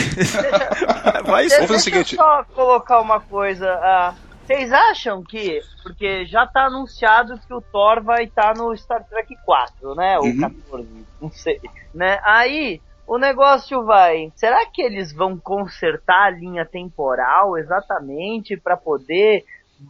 [1.26, 2.16] vai Deixa Vamos fazer o eu seguinte.
[2.18, 3.72] só colocar uma coisa.
[3.82, 4.14] ah,
[4.46, 9.34] vocês acham que, porque já tá anunciado que o Thor vai estar no Star Trek
[9.46, 10.20] 4, né?
[10.20, 10.40] Ou Uhum.
[10.42, 10.88] 14,
[11.22, 11.62] não sei.
[11.96, 12.20] Né?
[12.26, 14.30] Aí o negócio vai.
[14.36, 19.46] Será que eles vão consertar a linha temporal exatamente para poder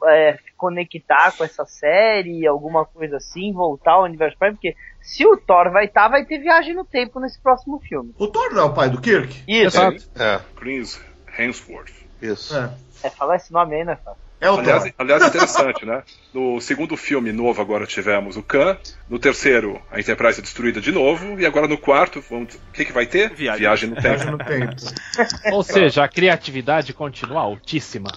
[0.05, 4.53] é, conectar com essa série, alguma coisa assim, voltar ao universo Prime?
[4.55, 8.13] Porque se o Thor vai estar, vai ter viagem no tempo nesse próximo filme.
[8.17, 9.43] O Thor não é o pai do Kirk?
[9.45, 10.03] Isso, Exato.
[10.17, 11.01] É, Chris
[11.37, 11.91] Hemsworth.
[12.21, 12.55] isso.
[12.55, 12.69] É.
[13.03, 14.23] é falar esse nome aí, né, Fábio?
[14.39, 14.93] É o Aliás, Thor.
[14.97, 16.03] aliás, interessante, né?
[16.33, 18.77] No segundo filme novo agora tivemos o Khan,
[19.09, 22.55] no terceiro a Enterprise é destruída de novo, e agora no quarto, vamos...
[22.55, 23.33] o que, que vai ter?
[23.33, 23.89] Viagem.
[23.89, 24.31] no Viagem tempo.
[24.31, 24.75] no tempo.
[25.53, 28.09] Ou seja, a criatividade continua altíssima.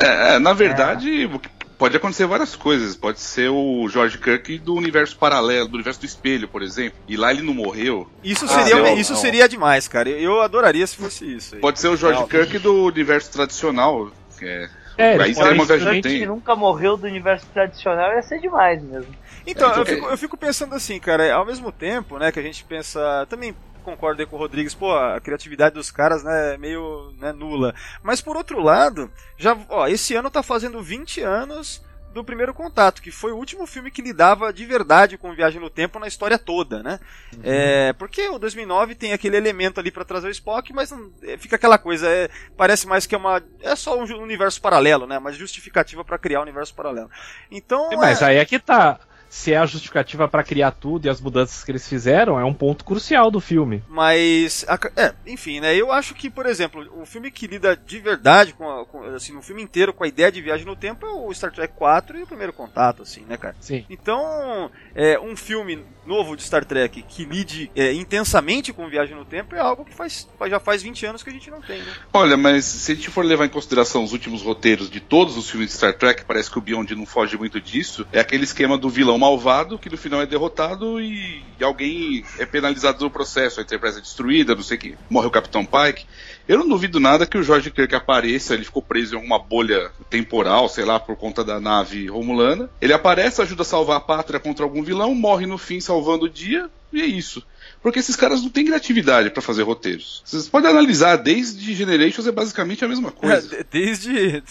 [0.00, 2.96] É, é, na verdade, o que- pode acontecer várias coisas.
[2.96, 6.98] Pode ser o George Kirk do universo paralelo, do universo do espelho, por exemplo.
[7.08, 8.10] E lá ele não morreu.
[8.22, 9.20] Isso Ah, seria, não, isso não.
[9.20, 10.10] seria demais, cara.
[10.10, 11.54] Eu adoraria se fosse isso.
[11.54, 11.60] aí.
[11.60, 12.28] Pode ser o George Não.
[12.28, 14.10] Kirk do universo tradicional.
[14.38, 14.68] Que é,
[14.98, 19.14] É, aí seria uma viagem que nunca morreu do universo tradicional ia ser demais mesmo.
[19.46, 22.38] Então, É, eu então, fico, eu fico pensando assim, cara, ao mesmo tempo, né, que
[22.38, 23.26] a gente pensa.
[23.30, 23.54] Também
[23.88, 27.74] concordo aí com o Rodrigues, pô, a criatividade dos caras, né, é meio né, nula.
[28.02, 31.82] Mas por outro lado, já, ó, esse ano tá fazendo 20 anos
[32.12, 35.70] do primeiro contato, que foi o último filme que lidava de verdade com viagem no
[35.70, 36.98] tempo na história toda, né?
[37.34, 37.40] Uhum.
[37.44, 41.36] É, porque o 2009 tem aquele elemento ali para trazer o Spock, mas não, é,
[41.36, 45.18] fica aquela coisa, é, parece mais que é uma é só um universo paralelo, né?
[45.18, 47.10] Mas justificativa para criar um universo paralelo.
[47.50, 48.26] Então, mas é...
[48.26, 48.98] aí é que tá
[49.28, 52.54] se é a justificativa para criar tudo e as mudanças que eles fizeram, é um
[52.54, 53.82] ponto crucial do filme.
[53.88, 54.64] Mas,
[54.96, 55.74] é, enfim, né?
[55.74, 59.36] Eu acho que, por exemplo, um filme que lida de verdade com, a, com assim,
[59.36, 62.18] um filme inteiro com a ideia de viagem no tempo é o Star Trek 4
[62.18, 63.56] e o Primeiro Contato, assim, né, cara?
[63.60, 63.84] Sim.
[63.90, 69.24] Então, é, um filme novo de Star Trek que lide é, intensamente com viagem no
[69.24, 71.92] tempo é algo que faz, já faz 20 anos que a gente não tem, né?
[72.12, 75.50] Olha, mas se a gente for levar em consideração os últimos roteiros de todos os
[75.50, 78.06] filmes de Star Trek, parece que o Beyond não foge muito disso.
[78.10, 83.04] É aquele esquema do vilão malvado que no final é derrotado e, alguém é penalizado
[83.04, 86.06] no processo, a Enterprise é destruída, não sei o que, morre o Capitão Pike.
[86.48, 89.90] Eu não duvido nada que o George Kirk apareça, ele ficou preso em alguma bolha
[90.08, 92.70] temporal, sei lá, por conta da nave romulana.
[92.80, 96.28] Ele aparece, ajuda a salvar a pátria contra algum vilão, morre no fim salvando o
[96.28, 97.42] dia, e é isso.
[97.82, 100.22] Porque esses caras não têm criatividade para fazer roteiros.
[100.24, 103.56] Vocês podem analisar, desde Generations é basicamente a mesma coisa.
[103.56, 104.42] É, desde.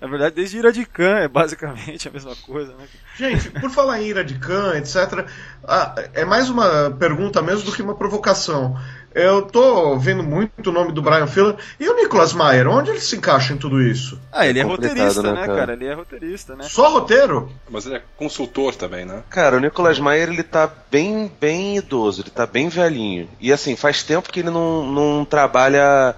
[0.00, 2.86] Na verdade, desde Ira de Khan é basicamente a mesma coisa, né?
[3.16, 5.26] Gente, por falar em Ira de Khan, etc.,
[5.66, 8.76] ah, é mais uma pergunta mesmo do que uma provocação.
[9.14, 11.54] Eu tô vendo muito o nome do Brian Fuller.
[11.78, 14.20] E o Nicholas Meyer, onde ele se encaixa em tudo isso?
[14.32, 15.72] Ah, ele é, é roteirista, né, né, cara?
[15.74, 16.64] Ele é roteirista, né?
[16.64, 17.48] Só roteiro?
[17.70, 19.22] Mas ele é consultor também, né?
[19.30, 23.28] Cara, o Nicholas Meyer, ele tá bem, bem idoso, ele tá bem velhinho.
[23.40, 26.16] E assim, faz tempo que ele não, não trabalha.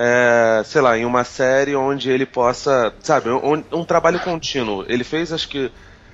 [0.00, 4.84] É, sei lá, em uma série onde ele possa, sabe, um, um trabalho contínuo.
[4.86, 5.72] Ele fez, acho que,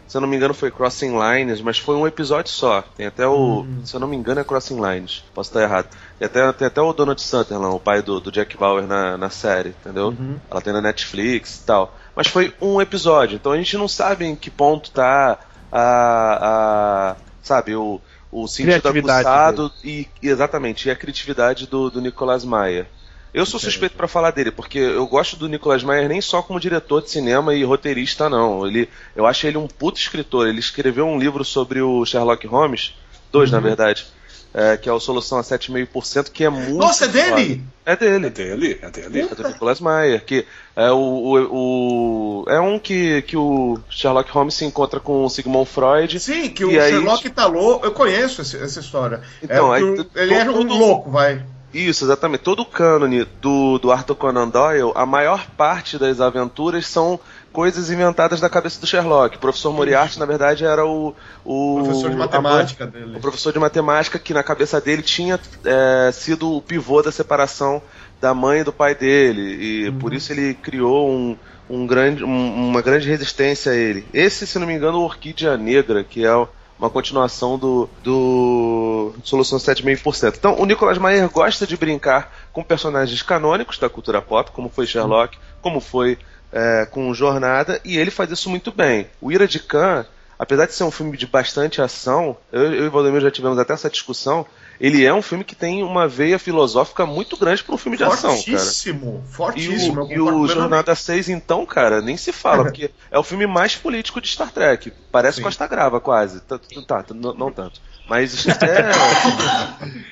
[0.09, 2.81] se eu não me engano, foi Crossing Lines, mas foi um episódio só.
[2.97, 3.61] Tem até o.
[3.61, 3.83] Hum.
[3.85, 5.23] Se eu não me engano, é Crossing Lines.
[5.35, 5.89] Posso estar errado.
[6.19, 9.29] Tem até, tem até o Donald Sutherland, o pai do, do Jack Bauer na, na
[9.29, 10.09] série, entendeu?
[10.19, 10.39] Uhum.
[10.51, 11.95] Ela tem na Netflix e tal.
[12.17, 15.39] Mas foi um episódio, então a gente não sabe em que ponto tá
[15.71, 16.39] a.
[16.41, 18.01] a sabe, o,
[18.33, 20.09] o sentido aguçado e.
[20.23, 22.89] Exatamente, e a criatividade do, do Nicolas Maia.
[23.35, 26.61] Eu sou suspeito para falar dele, porque eu gosto do Nicolas Meyer nem só como
[26.61, 28.65] diretor de cinema e roteirista, não.
[28.65, 30.47] Ele, eu acho ele um puto escritor.
[30.47, 32.95] Ele escreveu um livro sobre o Sherlock Holmes,
[33.33, 33.57] dois uhum.
[33.57, 34.07] na verdade,
[34.55, 36.79] é, que é o Solução a 7,5%, que é muito.
[36.79, 37.65] Nossa, é dele?
[37.85, 38.27] É dele.
[38.27, 39.29] É dele, é dele.
[39.29, 44.31] É do Nicolas Meyer, que é o, o, o, é um que, que o Sherlock
[44.31, 46.21] Holmes se encontra com o Sigmund Freud.
[46.21, 46.71] Sim, que o.
[46.71, 47.85] Sherlock tá louco.
[47.85, 49.23] Eu conheço esse, essa história.
[49.43, 51.45] Então, é, aí, ele é um louco, vai.
[51.75, 52.43] Isso, exatamente.
[52.43, 57.19] Todo o cânone do, do Arthur Conan Doyle, a maior parte das aventuras são
[57.53, 59.37] coisas inventadas da cabeça do Sherlock.
[59.37, 61.15] O professor Moriarty, na verdade, era o.
[61.45, 63.17] O professor de matemática dele.
[63.17, 67.83] O professor de matemática que na cabeça dele tinha é, sido o pivô da separação
[68.21, 69.43] da mãe e do pai dele.
[69.61, 69.99] E uhum.
[69.99, 71.37] por isso ele criou um,
[71.69, 74.07] um grande, um, uma grande resistência a ele.
[74.15, 76.35] Esse, se não me engano, o Orquídea Negra, que é
[76.79, 78.84] uma continuação do, do
[79.23, 80.35] Solução 7,5%.
[80.37, 84.87] Então, o Nicolas Mayer gosta de brincar com personagens canônicos da cultura pop, como foi
[84.87, 86.19] Sherlock, como foi
[86.53, 89.09] é, com Jornada, e ele faz isso muito bem.
[89.21, 90.07] O Ira de Khan,
[90.39, 93.59] apesar de ser um filme de bastante ação, eu, eu e o Valdemir já tivemos
[93.59, 94.47] até essa discussão,
[94.81, 98.05] ele é um filme que tem uma veia filosófica muito grande para um filme de
[98.05, 98.59] ação, cara.
[98.59, 100.13] Fortíssimo, fortíssimo.
[100.13, 103.47] E o, e o Jornada 6, então, cara, nem se fala, porque é o filme
[103.47, 104.93] mais político de Star Trek.
[105.11, 105.43] Parece Sim.
[105.43, 106.41] Costa Grava, quase.
[106.41, 107.81] Tá, tá, não, não tanto.
[108.09, 108.91] Mas é.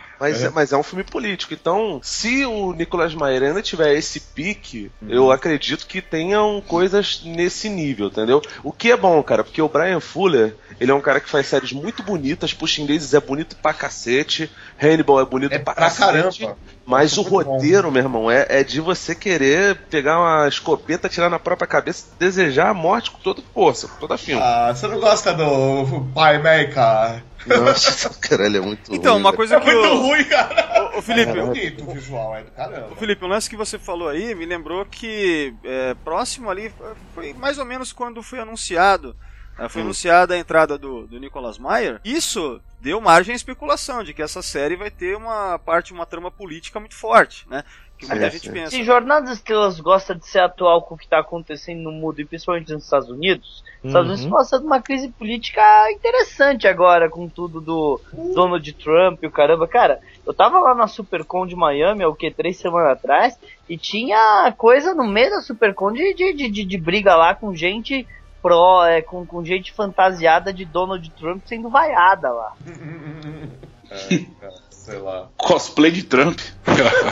[0.22, 0.50] Mas, é.
[0.50, 1.52] mas é um filme político.
[1.52, 5.10] Então, se o Nicolas Mayer ainda tiver esse pique, uhum.
[5.10, 8.40] eu acredito que tenham coisas nesse nível, entendeu?
[8.62, 11.48] O que é bom, cara, porque o Brian Fuller, ele é um cara que faz
[11.48, 14.48] séries muito bonitas, Puxa Ingleses é bonito pra cacete,
[14.80, 16.42] Hannibal é bonito é pra, pra cacete.
[16.42, 16.56] Caramba.
[16.84, 17.90] Mas o roteiro, bom.
[17.92, 22.18] meu irmão, é, é de você querer pegar uma escopeta, tirar na própria cabeça e
[22.18, 24.42] desejar a morte com toda força, com toda firma.
[24.42, 27.22] Ah, você não gosta do Pai Mecha?
[27.46, 29.72] Nossa, caralho, é muito Então, ruim, uma coisa é que.
[29.72, 30.92] muito ruim, cara.
[30.96, 31.30] O, Felipe.
[31.38, 32.88] É bonito o visual, é do caramba.
[32.92, 36.72] O Felipe, um lance que você falou aí me lembrou que é, próximo ali
[37.14, 39.16] foi mais ou menos quando foi anunciado.
[39.62, 39.84] É, foi hum.
[39.84, 42.00] anunciada a entrada do, do Nicolas Meyer.
[42.04, 46.32] Isso deu margem à especulação de que essa série vai ter uma parte, uma trama
[46.32, 47.62] política muito forte, né?
[47.96, 48.70] Que muita é, gente pensa.
[48.70, 52.20] Se Jornada das Estrelas gosta de ser atual com o que está acontecendo no mundo,
[52.20, 54.32] e principalmente nos Estados Unidos, os Estados Unidos uhum.
[54.32, 58.00] passando uma crise política interessante agora, com tudo do
[58.34, 59.68] Donald Trump e o caramba.
[59.68, 63.38] Cara, eu tava lá na Supercon de Miami, o que, três semanas atrás,
[63.68, 68.04] e tinha coisa no meio da Supercon de, de, de, de briga lá com gente
[68.42, 72.52] pró, é, com, com gente fantasiada de Donald Trump sendo vaiada lá.
[73.92, 74.24] É,
[74.70, 75.28] sei lá.
[75.36, 76.40] Cosplay de Trump.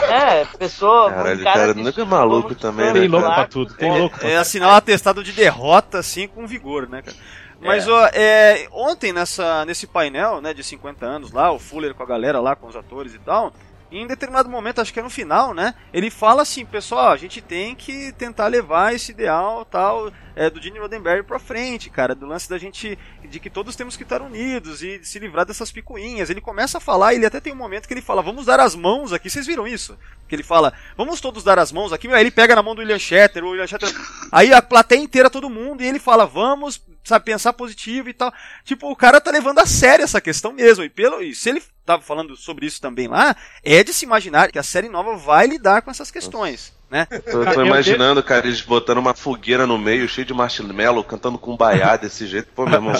[0.09, 1.11] É, pessoa.
[1.11, 3.99] Caralho, um cara, que é maluco também, né, Tem louco lá, pra tudo, tem é,
[3.99, 7.15] louco pra É assinar um atestado de derrota, assim, com vigor, né, cara?
[7.61, 12.01] Mas, ó, é, ontem nessa, nesse painel, né, de 50 anos lá, o Fuller com
[12.01, 13.53] a galera lá, com os atores e tal,
[13.91, 17.39] em determinado momento, acho que é no final, né, ele fala assim, pessoal, a gente
[17.39, 22.25] tem que tentar levar esse ideal tal é, do Gene Roddenberry pra frente, cara, do
[22.25, 26.29] lance da gente, de que todos temos que estar unidos e se livrar dessas picuinhas.
[26.29, 28.75] Ele começa a falar, ele até tem um momento que ele fala, vamos dar as
[28.75, 29.97] mãos aqui, vocês viram isso?
[30.27, 32.79] Que ele fala, vamos todos dar as mãos aqui, aí ele pega na mão do
[32.79, 33.89] William Shatter, o William Shatter,
[34.31, 38.33] aí a plateia inteira, todo mundo, e ele fala, vamos, sabe, pensar positivo e tal.
[38.63, 41.61] Tipo, o cara tá levando a sério essa questão mesmo, e pelo, e se ele
[41.85, 45.47] tava falando sobre isso também lá, é de se imaginar que a série nova vai
[45.47, 46.73] lidar com essas questões.
[46.91, 47.07] Né?
[47.25, 51.55] Eu tô imaginando, cara, eles botando uma fogueira no meio, cheio de marshmallow, cantando com
[51.55, 52.49] baiá desse jeito.
[52.53, 52.93] Pô, meu irmão.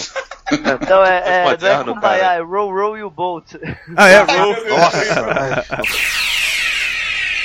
[0.49, 2.35] Então é, é, não é moderno, Kumbaya, cara.
[2.35, 3.59] é Row Row You Boat.
[3.97, 4.63] Ah, é, Rolf.
[4.69, 5.65] Nossa,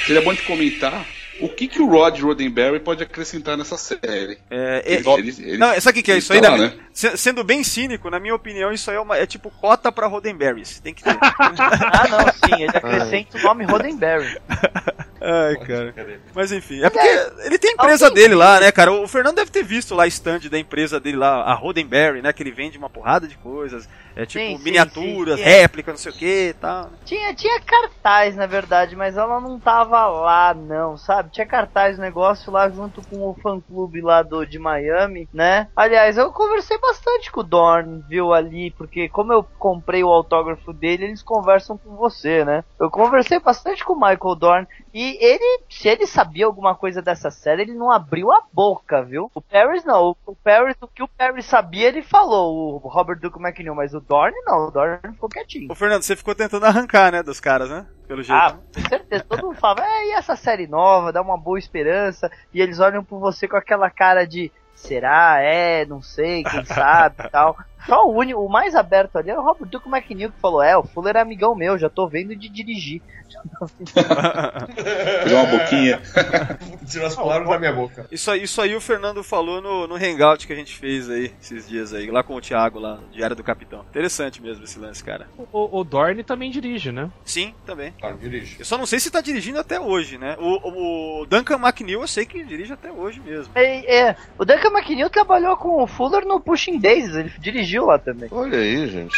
[0.07, 1.05] Seria bom de comentar
[1.41, 4.39] o que, que o Rod Roddenberry pode acrescentar nessa série.
[4.51, 6.41] É, é, Ele- ele- ele- não, sabe o que, que é isso aí?
[6.41, 6.73] tá na- lá, né?
[6.93, 10.07] se- Sendo bem cínico, na minha opinião, isso aí é, uma- é tipo cota pra
[10.07, 10.81] Roddenberrys.
[10.81, 11.17] Tem que ter.
[11.29, 14.39] Ah, não, sim, ele acrescenta o nome Roddenberry.
[15.21, 15.95] Ai, cara.
[16.35, 17.09] Mas enfim, é porque
[17.45, 18.93] ele tem a empresa Alguém- dele lá, né, cara?
[18.93, 22.33] O Fernando deve ter visto lá a stand da empresa dele lá, a Roddenberry, né?
[22.33, 23.89] Que ele vende uma porrada de coisas.
[24.15, 25.51] É tipo Sim, sim, miniaturas, sim, sim.
[25.51, 26.91] réplica, não sei o que e tal.
[27.05, 31.26] Tinha, tinha cartaz, na verdade, mas ela não tava lá, não, sabe?
[31.31, 35.69] Tinha cartaz, negócio lá junto com o fã-clube lá do, de Miami, né?
[35.75, 40.73] Aliás, eu conversei bastante com o Dorn, viu, ali, porque como eu comprei o autógrafo
[40.73, 42.65] dele, eles conversam com você, né?
[42.81, 47.31] Eu conversei bastante com o Michael Dorn, e ele, se ele sabia alguma coisa dessa
[47.31, 49.31] série, ele não abriu a boca, viu?
[49.35, 53.39] O Paris não, o Paris, o que o Paris sabia, ele falou, o Robert Duke
[53.39, 55.71] McNeil, mas o Dorn não, o Dorn ficou quietinho.
[55.71, 57.87] Ô, Fernando, você ficou tentando arrancar, né, dos caras, né?
[58.07, 58.39] Pelo jeito.
[58.39, 59.25] Ah, com certeza.
[59.29, 62.31] Todo mundo falava, é, e essa série nova, dá uma boa esperança.
[62.53, 67.17] E eles olham por você com aquela cara de será, é, não sei, quem sabe
[67.25, 67.57] e tal.
[67.87, 70.77] Só o único, o mais aberto ali é o Robert Duke McNeil que falou, é,
[70.77, 73.03] o Fuller é amigão meu, já tô vendo de dirigir.
[73.95, 76.01] Pegar uma boquinha.
[76.89, 78.07] Tirou as palavras da minha boca.
[78.11, 81.33] Isso aí, isso aí o Fernando falou no, no hangout que a gente fez aí,
[81.41, 83.85] esses dias aí, lá com o Thiago, lá, no Diário do Capitão.
[83.91, 85.29] Interessante mesmo esse lance, cara.
[85.53, 87.11] O, o Dorne também dirige, né?
[87.25, 87.93] Sim, também.
[88.01, 88.57] Tá, dirige.
[88.59, 90.37] Eu só não sei se tá dirigindo até hoje, né?
[90.39, 93.53] O, o Duncan McNeil eu sei que dirige até hoje mesmo.
[93.55, 97.99] É, é, o Duncan McNeil trabalhou com o Fuller no Pushing Daisies, ele dirigiu lá
[97.99, 98.29] também.
[98.31, 99.17] olha aí, gente.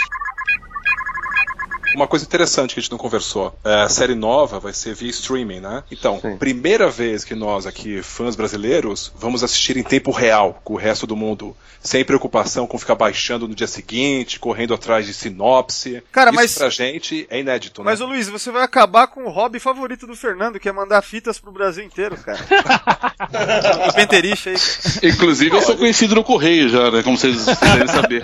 [1.98, 3.52] Uma coisa interessante que a gente não conversou.
[3.64, 5.82] É, a série nova vai ser via streaming, né?
[5.90, 6.36] Então, Sim.
[6.36, 11.08] primeira vez que nós aqui, fãs brasileiros, vamos assistir em tempo real com o resto
[11.08, 11.56] do mundo.
[11.80, 16.00] Sem preocupação com ficar baixando no dia seguinte, correndo atrás de sinopse.
[16.12, 17.90] Cara, Isso mas- pra gente é inédito, né?
[17.90, 21.02] Mas, ô Luiz, você vai acabar com o hobby favorito do Fernando, que é mandar
[21.02, 22.38] fitas pro Brasil inteiro, cara.
[23.88, 24.56] o Penteriche aí.
[24.56, 25.06] cara.
[25.14, 27.02] Inclusive, eu sou conhecido no Correio já, né?
[27.02, 28.22] Como vocês devem saber.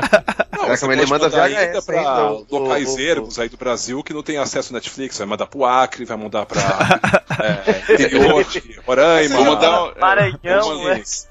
[0.52, 4.02] Não, você mas ele manda VHS pra o- locais o- o- ermos aí do Brasil
[4.02, 5.16] que não tem acesso ao Netflix.
[5.18, 6.60] Vai mandar pro Acre, vai mandar pra
[7.88, 9.36] é, interior de Roraima.
[9.36, 9.92] Vou mandar.
[9.96, 10.84] é, Maranhão?
[10.84, 11.28] Mas,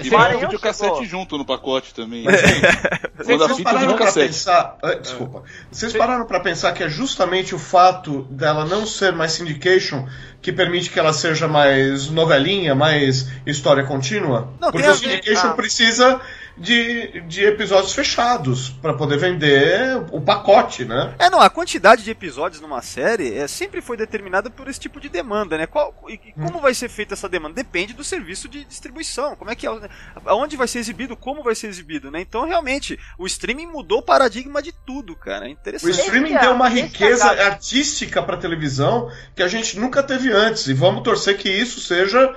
[0.00, 1.04] E vai Maranhão um videocassete chegou.
[1.04, 2.24] junto no pacote também.
[2.24, 4.26] Vocês Manda fita e pararam pra videocassete.
[4.26, 4.76] pensar.
[4.82, 5.42] ah, desculpa.
[5.70, 10.06] Vocês pararam pra pensar que é justamente o fato dela não ser mais syndication
[10.42, 14.52] que permite que ela seja mais novelinha, mais história contínua?
[14.60, 15.54] Não, Porque o syndication ah.
[15.54, 16.20] precisa
[16.60, 21.14] de, de episódios fechados pra poder vender o pacote, né?
[21.18, 25.00] É, não, a quantidade de episódios numa série é, sempre foi determinada por esse tipo
[25.00, 25.66] de demanda, né?
[25.66, 27.54] Qual, e, e como vai ser feita essa demanda?
[27.54, 29.34] Depende do serviço de distribuição.
[29.36, 29.70] Como é que é?
[29.70, 29.80] o-
[30.26, 32.20] Aonde vai ser exibido, como vai ser exibido, né?
[32.20, 35.46] Então, realmente, o streaming mudou o paradigma de tudo, cara.
[35.46, 35.98] É O interessante.
[35.98, 40.02] streaming Esse é- deu uma é riqueza a- artística pra televisão que a gente nunca
[40.02, 40.66] teve antes.
[40.66, 42.34] E vamos torcer que isso seja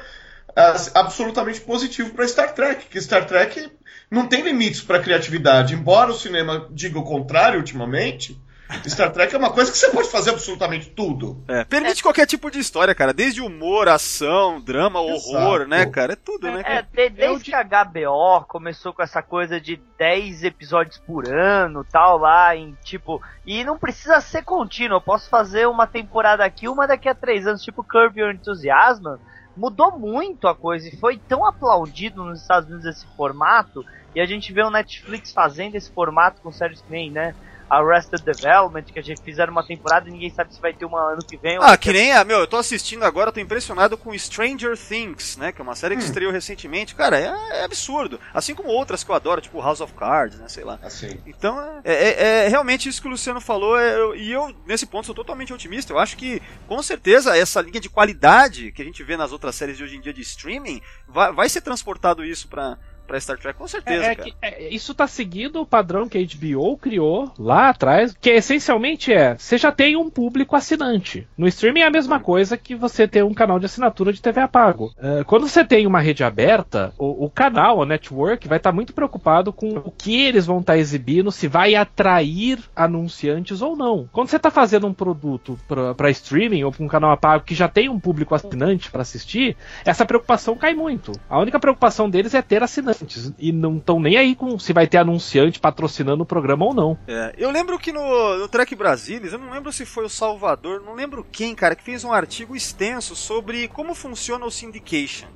[0.93, 2.86] absolutamente positivo pra Star Trek.
[2.86, 3.71] Que Star Trek
[4.14, 5.74] não tem limites pra criatividade.
[5.74, 8.39] Embora o cinema diga o contrário ultimamente,
[8.88, 11.43] Star Trek é uma coisa que você pode fazer absolutamente tudo.
[11.47, 13.14] É, permite qualquer tipo de história, cara.
[13.14, 15.70] Desde humor, ação, drama, horror, Exato.
[15.70, 16.14] né, cara?
[16.14, 16.61] É tudo, né?
[16.61, 16.88] É, cara?
[16.91, 22.18] de- desde que a HBO começou com essa coisa de 10 episódios por ano, tal,
[22.18, 23.22] lá, em tipo.
[23.45, 27.45] E não precisa ser contínuo, eu posso fazer uma temporada aqui, uma daqui a três
[27.45, 29.18] anos, tipo Curb Your Enthusiasm.
[29.55, 33.86] Mudou muito a coisa e foi tão aplaudido nos Estados Unidos esse formato.
[34.16, 37.34] E a gente vê o Netflix fazendo esse formato com séries que nem, né?
[37.70, 41.14] Arrested Development, que a gente fizeram uma temporada e ninguém sabe se vai ter uma
[41.14, 41.57] ano que vem.
[41.59, 45.51] Ah, que nem a, meu, eu tô assistindo agora, tô impressionado com Stranger Things, né?
[45.51, 46.05] Que é uma série que hum.
[46.05, 46.93] estreou recentemente.
[46.93, 48.20] Cara, é, é, absurdo.
[48.34, 50.47] Assim como outras que eu adoro, tipo House of Cards, né?
[50.47, 50.80] Sei lá.
[50.84, 51.20] Assim.
[51.26, 54.86] Então, é, é, é realmente isso que o Luciano falou, é, eu, e eu, nesse
[54.86, 55.93] ponto, sou totalmente otimista.
[55.93, 59.55] Eu acho que, com certeza, essa linha de qualidade que a gente vê nas outras
[59.55, 63.38] séries de hoje em dia de streaming, vai, vai ser transportado isso pra pra Star
[63.38, 64.06] Trek, com certeza.
[64.06, 68.16] É, é que, é, isso tá seguindo o padrão que a HBO criou lá atrás,
[68.20, 71.28] que essencialmente é: você já tem um público assinante.
[71.38, 74.41] No streaming é a mesma coisa que você ter um canal de assinatura de TV
[74.41, 74.93] a pago.
[74.97, 78.76] Uh, quando você tem uma rede aberta, o, o canal, o network, vai estar tá
[78.76, 83.76] muito preocupado com o que eles vão estar tá exibindo, se vai atrair anunciantes ou
[83.76, 84.08] não.
[84.12, 87.56] Quando você tá fazendo um produto para streaming ou pra um canal a pago que
[87.56, 91.12] já tem um público assinante para assistir, essa preocupação cai muito.
[91.30, 92.93] A única preocupação deles é ter assinante
[93.38, 96.98] e não estão nem aí com se vai ter anunciante patrocinando o programa ou não.
[97.08, 100.82] É, eu lembro que no, no Trek Brasilis, eu não lembro se foi o Salvador,
[100.82, 105.28] não lembro quem, cara, que fez um artigo extenso sobre como funciona o syndication.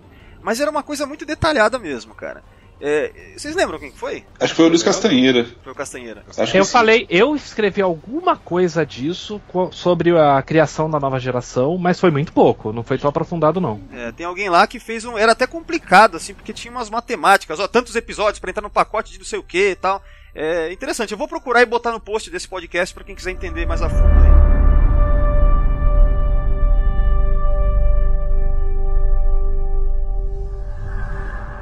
[0.41, 2.43] Mas era uma coisa muito detalhada mesmo, cara.
[2.79, 4.23] É, vocês lembram quem foi?
[4.39, 5.47] Acho que foi o Luiz Castanheira.
[5.63, 6.23] Foi o Castanheira.
[6.53, 12.11] eu falei, eu escrevi alguma coisa disso sobre a criação da nova geração, mas foi
[12.11, 13.81] muito pouco, não foi tão aprofundado não.
[13.91, 17.59] É, tem alguém lá que fez um, era até complicado assim, porque tinha umas matemáticas,
[17.59, 20.01] ó, tantos episódios para entrar no pacote de não sei o que e tal.
[20.35, 23.65] É interessante, eu vou procurar e botar no post desse podcast para quem quiser entender
[23.65, 24.56] mais a fundo.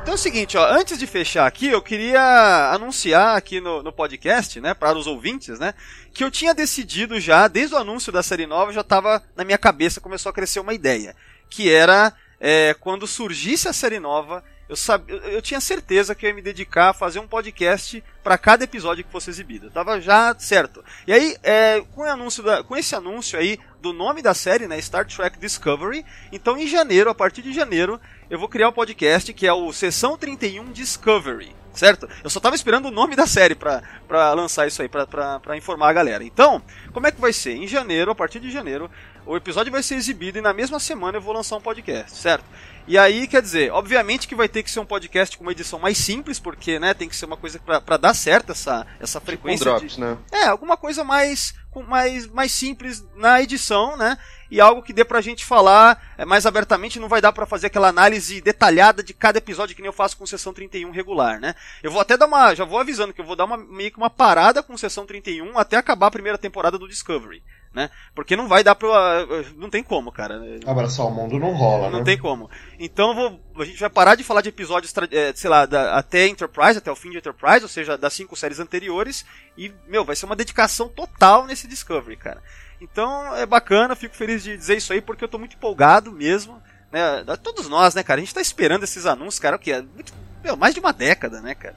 [0.05, 3.91] Então é o seguinte, ó, antes de fechar aqui, eu queria anunciar aqui no, no
[3.91, 5.73] podcast, né, para os ouvintes, né,
[6.13, 9.57] que eu tinha decidido já, desde o anúncio da série nova, já estava na minha
[9.57, 11.15] cabeça, começou a crescer uma ideia,
[11.49, 16.29] que era é, quando surgisse a série nova, eu, sabia, eu, tinha certeza que eu
[16.29, 19.69] ia me dedicar a fazer um podcast para cada episódio que fosse exibido.
[19.69, 20.83] Tava já certo.
[21.05, 24.81] E aí, é, com, anúncio da, com esse anúncio aí do nome da série, né,
[24.81, 29.31] Star Trek Discovery, então em janeiro, a partir de janeiro, eu vou criar um podcast
[29.31, 32.09] que é o Sessão 31 Discovery, certo?
[32.23, 35.93] Eu só tava esperando o nome da série pra lançar isso aí, pra informar a
[35.93, 36.23] galera.
[36.23, 37.51] Então, como é que vai ser?
[37.51, 38.89] Em janeiro, a partir de janeiro,
[39.23, 42.45] o episódio vai ser exibido e na mesma semana eu vou lançar um podcast, certo?
[42.87, 45.79] E aí, quer dizer, obviamente que vai ter que ser um podcast com uma edição
[45.79, 49.25] mais simples, porque, né, tem que ser uma coisa para dar certo essa, essa tipo
[49.25, 49.65] frequência.
[49.65, 50.01] Tipo um drops, de...
[50.01, 50.17] né?
[50.31, 51.55] É, alguma coisa mais,
[51.87, 54.17] mais, mais simples na edição, né?
[54.51, 57.67] E algo que dê pra gente falar é, mais abertamente, não vai dar para fazer
[57.67, 61.55] aquela análise detalhada de cada episódio que nem eu faço com sessão 31 regular, né?
[61.81, 62.53] Eu vou até dar uma.
[62.53, 65.57] Já vou avisando que eu vou dar uma, meio que uma parada com sessão 31
[65.57, 67.41] até acabar a primeira temporada do Discovery
[67.75, 67.89] né?
[68.15, 69.25] Porque não vai dar pra.
[69.57, 70.41] Não tem como, cara.
[70.65, 72.05] Abraçar o mundo não rola, Não né?
[72.05, 72.49] tem como.
[72.79, 76.25] Então vou, a gente vai parar de falar de episódios, é, sei lá, da, até
[76.25, 79.25] Enterprise, até o fim de Enterprise, ou seja, das cinco séries anteriores.
[79.57, 82.41] E, meu, vai ser uma dedicação total nesse Discovery, cara.
[82.79, 86.63] Então é bacana, fico feliz de dizer isso aí, porque eu tô muito empolgado mesmo.
[86.89, 87.25] Né?
[87.43, 88.21] Todos nós, né, cara?
[88.21, 90.93] A gente tá esperando esses anúncios, cara, o que é muito, meu, mais de uma
[90.93, 91.75] década, né, cara?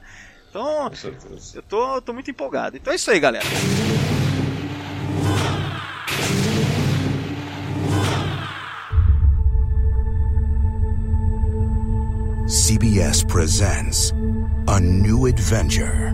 [0.49, 0.89] Então,
[1.53, 2.77] eu tô, tô muito empolgado.
[2.77, 3.45] Então é isso aí, galera.
[12.69, 14.13] CBS presents
[14.67, 16.13] a new adventure.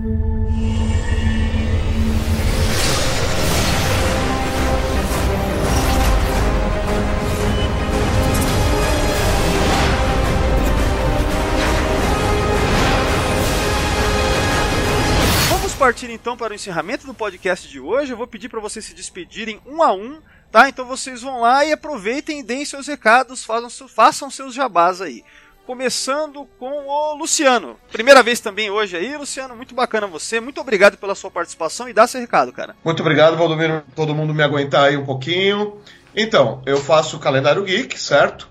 [15.49, 18.13] Vamos partir então para o encerramento do podcast de hoje.
[18.13, 20.69] Eu vou pedir para vocês se despedirem um a um, tá?
[20.69, 25.21] Então vocês vão lá e aproveitem e deem seus recados, façam, façam seus jabás aí
[25.65, 27.77] começando com o Luciano.
[27.91, 31.93] Primeira vez também hoje aí, Luciano, muito bacana você, muito obrigado pela sua participação e
[31.93, 32.75] dá seu recado, cara.
[32.83, 35.77] Muito obrigado, Valdomiro, todo mundo me aguentar aí um pouquinho.
[36.15, 38.47] Então, eu faço o Calendário Geek, certo?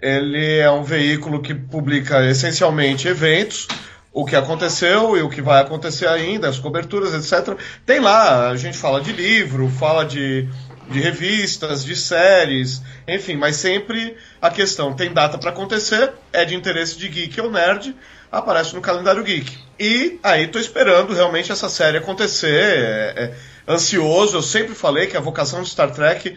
[0.00, 3.66] Ele é um veículo que publica essencialmente eventos,
[4.12, 7.58] o que aconteceu e o que vai acontecer ainda, as coberturas, etc.
[7.84, 10.48] Tem lá, a gente fala de livro, fala de
[10.88, 16.54] de revistas, de séries, enfim, mas sempre a questão tem data para acontecer, é de
[16.54, 17.94] interesse de geek ou nerd,
[18.32, 19.56] aparece no calendário geek.
[19.78, 23.34] E aí tô esperando realmente essa série acontecer, é, é,
[23.72, 26.36] ansioso, eu sempre falei que a vocação de Star Trek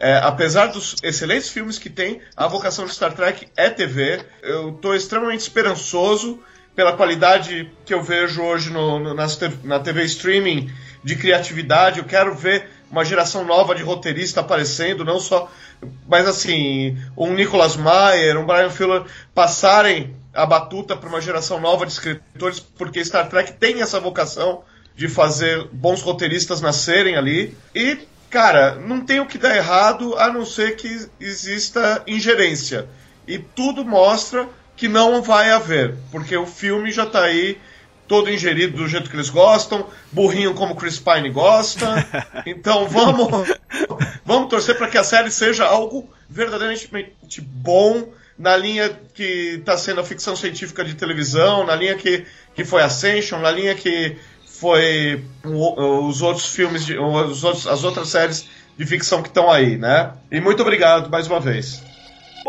[0.00, 4.20] é, apesar dos excelentes filmes que tem, a vocação de Star Trek é TV.
[4.40, 6.40] Eu estou extremamente esperançoso
[6.76, 10.72] pela qualidade que eu vejo hoje no, no, na TV streaming
[11.02, 11.98] de criatividade.
[11.98, 15.50] Eu quero ver uma geração nova de roteirista aparecendo, não só.
[16.08, 21.84] Mas assim, um Nicholas Meyer, um Brian Fuller passarem a batuta para uma geração nova
[21.84, 24.62] de escritores, porque Star Trek tem essa vocação
[24.96, 27.56] de fazer bons roteiristas nascerem ali.
[27.74, 27.98] E,
[28.30, 32.88] cara, não tem o que dar errado a não ser que exista ingerência.
[33.26, 37.58] E tudo mostra que não vai haver, porque o filme já está aí
[38.08, 41.86] todo ingerido do jeito que eles gostam, burrinho como Chris Pine gosta.
[42.46, 43.48] Então vamos,
[44.24, 46.88] vamos torcer para que a série seja algo verdadeiramente
[47.40, 52.64] bom na linha que está sendo a ficção científica de televisão, na linha que, que
[52.64, 58.48] foi Ascension, na linha que foi os outros filmes, de, os outros, as outras séries
[58.76, 60.12] de ficção que estão aí, né?
[60.30, 61.82] E muito obrigado mais uma vez.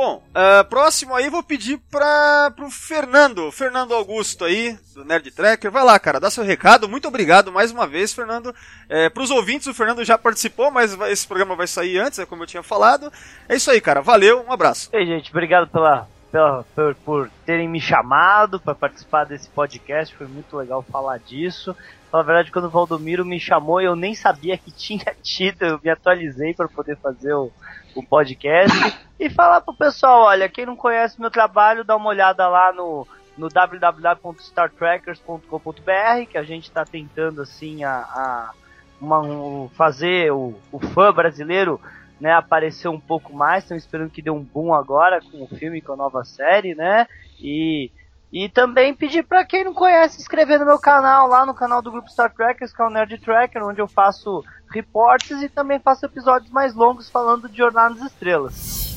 [0.02, 5.70] Bom, uh, próximo aí vou pedir para pro Fernando, Fernando Augusto aí, do Nerd Tracker.
[5.70, 6.88] Vai lá, cara, dá seu recado.
[6.88, 8.56] Muito obrigado mais uma vez, Fernando.
[8.88, 12.26] É, para os ouvintes, o Fernando já participou, mas esse programa vai sair antes, é
[12.26, 13.12] como eu tinha falado.
[13.50, 14.02] É isso aí, cara.
[14.02, 14.90] Valeu, um abraço.
[14.94, 20.16] Ei, gente, obrigado pela, pela por, por terem me chamado para participar desse podcast.
[20.16, 21.76] Foi muito legal falar disso.
[22.12, 25.62] Na verdade, quando o Valdomiro me chamou, eu nem sabia que tinha tido.
[25.62, 27.52] Eu me atualizei para poder fazer o
[28.00, 32.48] o podcast e falar pro pessoal, olha, quem não conhece meu trabalho, dá uma olhada
[32.48, 38.52] lá no, no www.startrackers.com.br, que a gente está tentando assim a, a
[39.00, 41.80] uma, um, fazer o, o fã brasileiro
[42.20, 43.64] né, aparecer um pouco mais.
[43.64, 47.08] Estamos esperando que dê um boom agora com o filme, com a nova série, né?
[47.40, 47.90] E
[48.32, 51.92] e também pedir para quem não conhece inscrever no meu canal, lá no canal do
[51.92, 56.06] grupo Star Trekkers, que é o Nerd Tracker, onde eu faço reportes e também faço
[56.06, 58.90] episódios mais longos falando de Jornada nas Estrelas.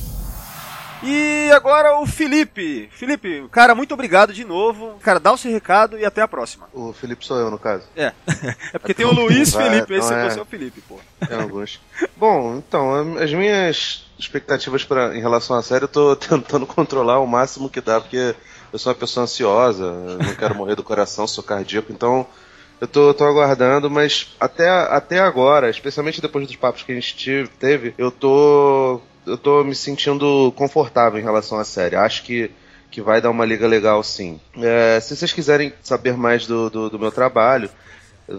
[1.05, 2.87] E agora o Felipe.
[2.93, 4.97] Felipe, cara, muito obrigado de novo.
[5.01, 6.69] Cara, dá o seu recado e até a próxima.
[6.71, 7.83] O Felipe sou eu, no caso.
[7.95, 8.13] É.
[8.73, 10.29] É porque tem o Luiz Vai, Felipe, esse é...
[10.29, 10.99] você é o Felipe, pô.
[11.27, 11.79] Tem alguns.
[12.15, 17.27] Bom, então, as minhas expectativas pra, em relação à série eu tô tentando controlar o
[17.27, 18.35] máximo que dá, porque
[18.73, 22.25] eu sou uma pessoa ansiosa, não quero morrer do coração, sou cardíaco, então
[22.81, 27.49] eu tô, tô aguardando, mas até, até agora, especialmente depois dos papos que a gente
[27.59, 28.99] teve, eu tô.
[29.25, 31.95] Eu tô me sentindo confortável em relação à série.
[31.95, 32.51] Acho que
[32.91, 34.39] que vai dar uma liga legal sim.
[34.55, 37.67] É, se vocês quiserem saber mais do, do, do meu trabalho,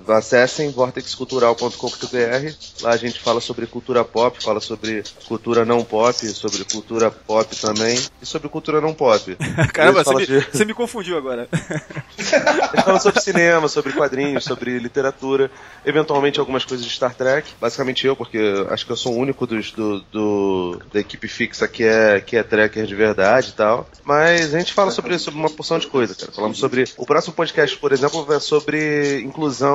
[0.08, 2.82] Acessem vortexcultural.com.br.
[2.82, 7.54] Lá a gente fala sobre cultura pop, fala sobre cultura não pop, sobre cultura pop
[7.56, 9.36] também e sobre cultura não pop.
[9.74, 10.40] Caramba, você me, de...
[10.40, 11.48] você me, confundiu agora.
[11.52, 15.50] a gente fala sobre cinema, sobre quadrinhos, sobre literatura,
[15.84, 17.52] eventualmente algumas coisas de Star Trek.
[17.60, 18.38] Basicamente eu, porque
[18.70, 22.36] acho que eu sou o único dos, do, do, da equipe fixa que é, que
[22.36, 23.86] é tracker de verdade e tal.
[24.02, 26.32] Mas a gente fala sobre, sobre uma porção de coisa, cara.
[26.32, 26.84] Falamos sobre.
[26.96, 29.73] O próximo podcast, por exemplo, é sobre inclusão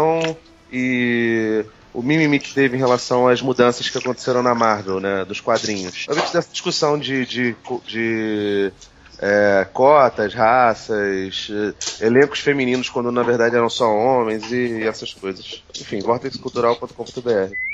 [0.71, 5.41] e o mimimi que teve em relação às mudanças que aconteceram na Marvel, né, dos
[5.41, 6.05] quadrinhos.
[6.07, 8.71] Eu vi que essa discussão de, de, de
[9.19, 15.13] é, cotas, raças, é, elencos femininos quando na verdade eram só homens e, e essas
[15.13, 15.63] coisas.
[15.79, 17.68] Enfim, vortexcultural.com.br.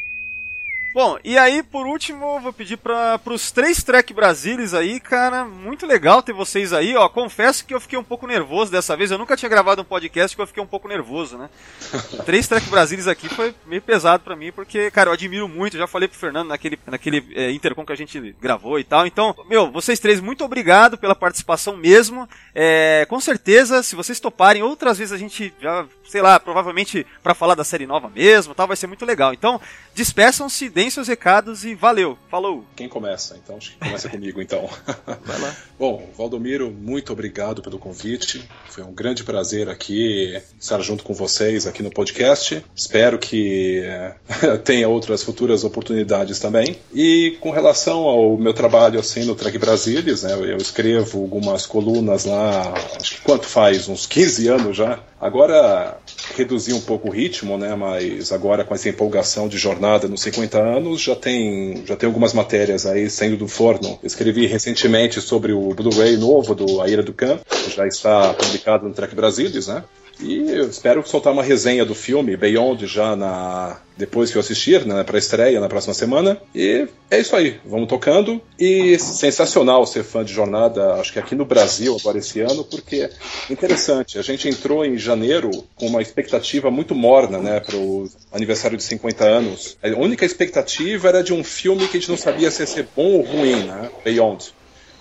[0.96, 5.44] Bom, e aí, por último, vou pedir para os três Trek Brasilis aí, cara.
[5.44, 7.10] Muito legal ter vocês aí, ó.
[7.10, 9.12] Confesso que eu fiquei um pouco nervoso dessa vez.
[9.12, 11.50] Eu nunca tinha gravado um podcast que eu fiquei um pouco nervoso, né?
[12.26, 15.78] três Trek Brasilis aqui foi meio pesado para mim, porque, cara, eu admiro muito.
[15.78, 19.06] Já falei pro Fernando naquele, naquele é, Intercom que a gente gravou e tal.
[19.06, 22.26] Então, meu, vocês três, muito obrigado pela participação mesmo.
[22.54, 27.34] É, com certeza, se vocês toparem, outras vezes a gente já, sei lá, provavelmente para
[27.34, 29.34] falar da série nova mesmo, tal, vai ser muito legal.
[29.34, 29.60] Então,
[29.94, 32.18] despeçam-se, deem seus recados e valeu.
[32.30, 32.66] Falou.
[32.76, 33.38] Quem começa?
[33.42, 34.70] Então, acho que começa comigo, então.
[35.26, 35.56] Vai lá.
[35.78, 38.48] Bom, Valdomiro, muito obrigado pelo convite.
[38.70, 42.64] Foi um grande prazer aqui estar junto com vocês aqui no podcast.
[42.76, 44.16] Espero que eh,
[44.64, 46.78] tenha outras futuras oportunidades também.
[46.94, 52.26] E com relação ao meu trabalho assim no Trek Brasilis, né, eu escrevo algumas colunas
[52.26, 53.88] lá, acho que quanto faz?
[53.88, 55.00] Uns 15 anos já.
[55.20, 55.98] Agora
[56.36, 57.76] reduzi um pouco o ritmo, né?
[57.76, 62.34] Mas agora com essa empolgação de jornada nos 50 anos, já tem, já tem algumas
[62.34, 63.98] matérias aí saindo do forno.
[64.04, 67.40] Escrevi recentemente sobre o Blu-ray novo do A Ira do Khan,
[67.76, 69.84] já está publicado no Trek Brasilis, né?
[70.20, 74.86] E eu espero soltar uma resenha do filme Beyond já na depois que eu assistir,
[74.86, 76.38] né, para estreia na próxima semana.
[76.54, 78.42] E é isso aí, vamos tocando.
[78.60, 83.10] E sensacional ser fã de Jornada, acho que aqui no Brasil agora esse ano, porque
[83.50, 88.84] interessante, a gente entrou em janeiro com uma expectativa muito morna, né, o aniversário de
[88.84, 89.78] 50 anos.
[89.82, 92.88] A única expectativa era de um filme que a gente não sabia se ia ser
[92.96, 94.54] bom ou ruim, né, Beyond.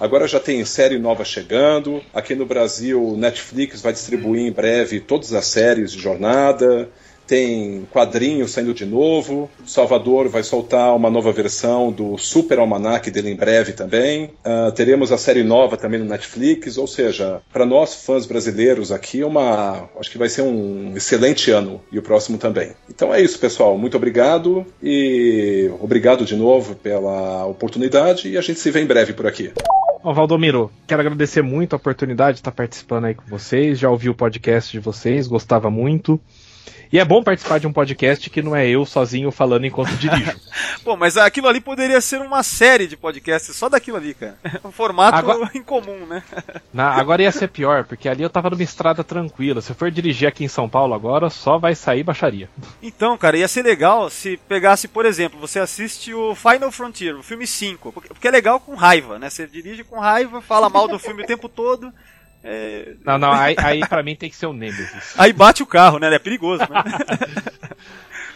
[0.05, 2.03] Agora já tem série nova chegando.
[2.13, 6.91] Aqui no Brasil, Netflix vai distribuir em breve todas as séries de jornada.
[7.27, 9.51] tem quadrinhos saindo de novo.
[9.67, 14.27] Salvador vai soltar uma nova versão do Super Almanac dele em breve também.
[14.45, 16.77] Uh, teremos a série nova também no Netflix.
[16.77, 21.51] Ou seja, para nós fãs brasileiros aqui, é uma, acho que vai ser um excelente
[21.51, 22.73] ano e o próximo também.
[22.91, 23.79] Então é isso, pessoal.
[23.79, 29.15] Muito obrigado e obrigado de novo pela oportunidade e a gente se vê em breve
[29.15, 29.51] por aqui.
[30.07, 33.79] Ó, Valdomiro, quero agradecer muito a oportunidade de estar participando aí com vocês.
[33.79, 36.21] Já ouvi o podcast de vocês, gostava muito.
[36.93, 40.39] E é bom participar de um podcast que não é eu sozinho falando enquanto dirijo.
[40.85, 44.37] Bom, mas aquilo ali poderia ser uma série de podcasts só daquilo ali, cara.
[44.65, 46.23] Um formato Agora- incomum, né?
[46.73, 49.61] Na- agora ia ser pior, porque ali eu tava numa estrada tranquila.
[49.61, 52.49] Se eu for dirigir aqui em São Paulo agora, só vai sair baixaria.
[52.83, 57.23] Então, cara, ia ser legal se pegasse, por exemplo, você assiste o Final Frontier, o
[57.23, 59.29] filme 5, porque porque é legal com raiva, né?
[59.29, 61.93] Você dirige com raiva, fala mal do filme o tempo todo.
[62.45, 65.15] É, Não, não, aí, aí pra mim tem que ser o Nemesis.
[65.19, 66.15] Aí bate o carro, né?
[66.15, 66.83] É perigoso, né?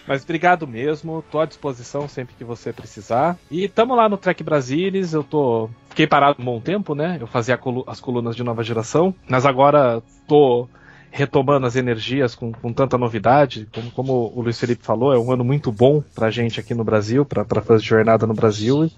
[0.06, 3.36] Mas obrigado mesmo, tô à disposição sempre que você precisar.
[3.50, 5.68] E tamo lá no Trek Brasilis, eu tô.
[5.90, 7.18] Fiquei parado um bom tempo, né?
[7.20, 10.66] Eu fazia colu- as colunas de nova geração, mas agora tô
[11.10, 13.68] retomando as energias com, com tanta novidade.
[13.74, 16.84] Como, como o Luiz Felipe falou, é um ano muito bom pra gente aqui no
[16.84, 18.84] Brasil, pra, pra fazer jornada no Brasil.
[18.86, 18.92] E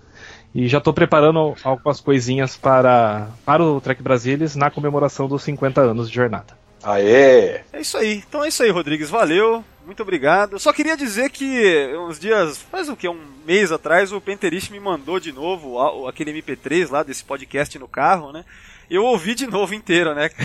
[0.54, 6.08] já tô preparando algumas coisinhas para, para o Trek Brasilis na comemoração dos 50 anos
[6.08, 6.58] de jornada.
[6.82, 7.60] Aê!
[7.72, 8.22] É isso aí.
[8.28, 9.10] Então é isso aí, Rodrigues.
[9.10, 9.64] Valeu.
[9.84, 10.58] Muito obrigado.
[10.58, 14.78] Só queria dizer que uns dias, faz o que, um mês atrás, o Penterish me
[14.78, 18.44] mandou de novo aquele MP3 lá desse podcast no carro, né?
[18.90, 20.28] Eu ouvi de novo inteiro, né?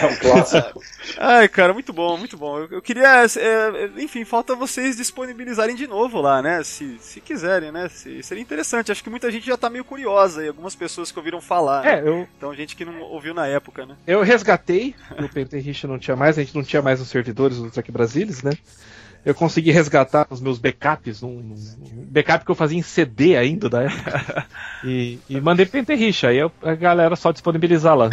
[0.00, 0.80] É um clássico.
[1.18, 2.58] Ai, cara, muito bom, muito bom.
[2.58, 6.62] Eu, eu queria, é, enfim, falta vocês disponibilizarem de novo lá, né?
[6.62, 7.88] Se, se quiserem, né?
[7.88, 8.90] Se- seria interessante.
[8.92, 11.82] Acho que muita gente já tá meio curiosa e algumas pessoas que ouviram falar.
[11.82, 11.94] né?
[12.00, 13.96] É, eu, Então, gente que não ouviu na época, né?
[14.06, 17.70] Eu resgatei, o Penterrich não tinha mais, a gente não tinha mais os servidores do
[17.70, 18.52] Trek Brasilis, né?
[19.24, 23.68] Eu consegui resgatar os meus backups, um, um backup que eu fazia em CD ainda
[23.68, 24.46] da época.
[24.84, 28.10] e, e mandei pro Penterrich, aí a galera só disponibilizar lá.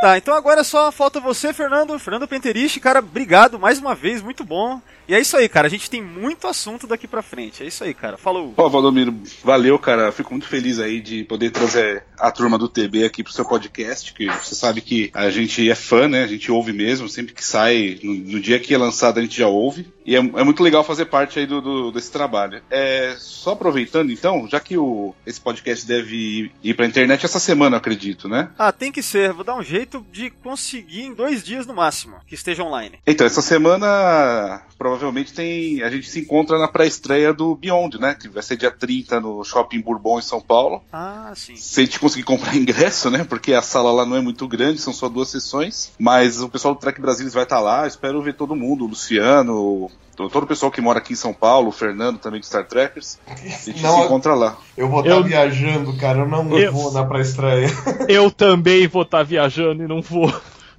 [0.00, 1.98] Tá, então agora só falta você, Fernando.
[1.98, 4.80] Fernando Penteriche, cara, obrigado mais uma vez, muito bom.
[5.10, 5.66] E é isso aí, cara.
[5.66, 7.64] A gente tem muito assunto daqui pra frente.
[7.64, 8.16] É isso aí, cara.
[8.16, 8.54] Falou.
[8.56, 10.12] Ó, Valdomiro, valeu, cara.
[10.12, 14.14] Fico muito feliz aí de poder trazer a turma do TB aqui pro seu podcast,
[14.14, 16.22] que você sabe que a gente é fã, né?
[16.22, 19.36] A gente ouve mesmo, sempre que sai, no, no dia que é lançado a gente
[19.36, 19.92] já ouve.
[20.06, 22.62] E é, é muito legal fazer parte aí do, do- desse trabalho.
[22.70, 27.40] É, só aproveitando então, já que o, esse podcast deve ir, ir pra internet essa
[27.40, 28.50] semana, eu acredito, né?
[28.56, 29.32] Ah, tem que ser.
[29.32, 33.00] Vou dar um jeito de conseguir em dois dias no máximo que esteja online.
[33.04, 34.99] Então, essa semana provavelmente
[35.34, 35.82] tem.
[35.82, 38.14] A gente se encontra na pré-estreia do Beyond, né?
[38.14, 40.82] Que vai ser dia 30 no Shopping Bourbon em São Paulo.
[40.92, 41.56] Ah, sim.
[41.56, 43.24] Se a gente conseguir comprar ingresso, né?
[43.24, 45.92] Porque a sala lá não é muito grande, são só duas sessões.
[45.98, 47.86] Mas o pessoal do Trek Brasilis vai estar lá.
[47.86, 51.68] Espero ver todo mundo, o Luciano, todo o pessoal que mora aqui em São Paulo,
[51.68, 53.18] o Fernando também de Star Trekkers.
[53.26, 54.56] A gente Não, se encontra lá.
[54.76, 56.20] Eu vou estar Eu- viajando, cara.
[56.20, 57.68] Eu não Eu- vou na pré-estreia.
[58.08, 60.30] Eu também vou estar viajando e não vou.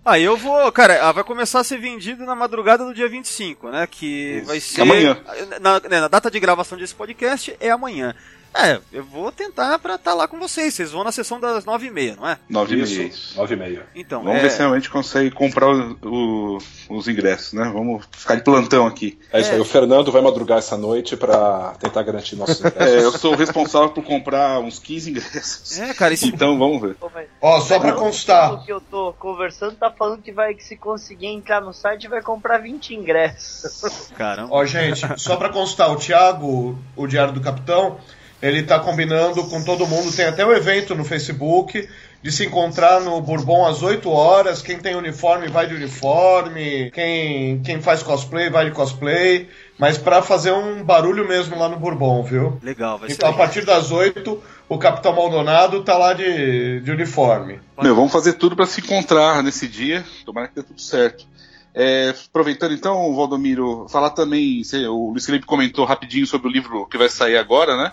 [0.03, 3.69] Ah, eu vou, cara, ah, vai começar a ser vendido na madrugada do dia 25,
[3.69, 3.85] né?
[3.85, 4.47] Que Isso.
[4.47, 4.81] vai ser.
[4.81, 5.17] Amanhã.
[5.61, 8.15] Na, né, na data de gravação desse podcast é amanhã.
[8.53, 10.73] É, eu vou tentar pra estar lá com vocês.
[10.73, 12.37] Vocês vão na sessão das nove e meia, não é?
[12.49, 13.11] Nove e Isso, meia.
[13.37, 13.85] nove e meia.
[13.95, 14.41] Então, Vamos é...
[14.41, 16.57] ver se realmente consegue comprar o- o-
[16.89, 17.69] os ingressos, né?
[17.73, 19.17] Vamos ficar de plantão aqui.
[19.31, 19.59] É isso aí.
[19.59, 22.81] O Fernando vai madrugar essa noite pra tentar garantir nossos ingressos.
[22.81, 25.79] É, eu sou o responsável por comprar uns 15 ingressos.
[25.79, 26.27] É, cara, esse...
[26.27, 26.97] Então vamos ver.
[27.41, 28.63] Ó, só pra o constar.
[28.65, 32.21] que eu tô conversando tá falando que vai que se conseguir entrar no site vai
[32.21, 34.11] comprar 20 ingressos.
[34.17, 34.49] Caramba.
[34.53, 37.97] Ó, gente, só pra constar, o Thiago, o Diário do Capitão,
[38.41, 40.11] ele tá combinando com todo mundo.
[40.15, 41.87] Tem até o evento no Facebook
[42.23, 44.61] de se encontrar no Bourbon às 8 horas.
[44.61, 46.91] Quem tem uniforme vai de uniforme.
[46.91, 49.47] Quem, quem faz cosplay vai de cosplay.
[49.77, 52.59] Mas pra fazer um barulho mesmo lá no Bourbon, viu?
[52.61, 53.45] Legal, vai ser Então a legal.
[53.45, 57.59] partir das 8, o Capitão Maldonado tá lá de, de uniforme.
[57.81, 60.05] Meu, vamos fazer tudo para se encontrar nesse dia.
[60.25, 61.25] Tomara que dê tudo certo.
[61.73, 66.85] É, aproveitando então, Valdomiro, falar também, cê- o Luiz Felipe comentou rapidinho sobre o livro
[66.85, 67.91] que vai sair agora, né?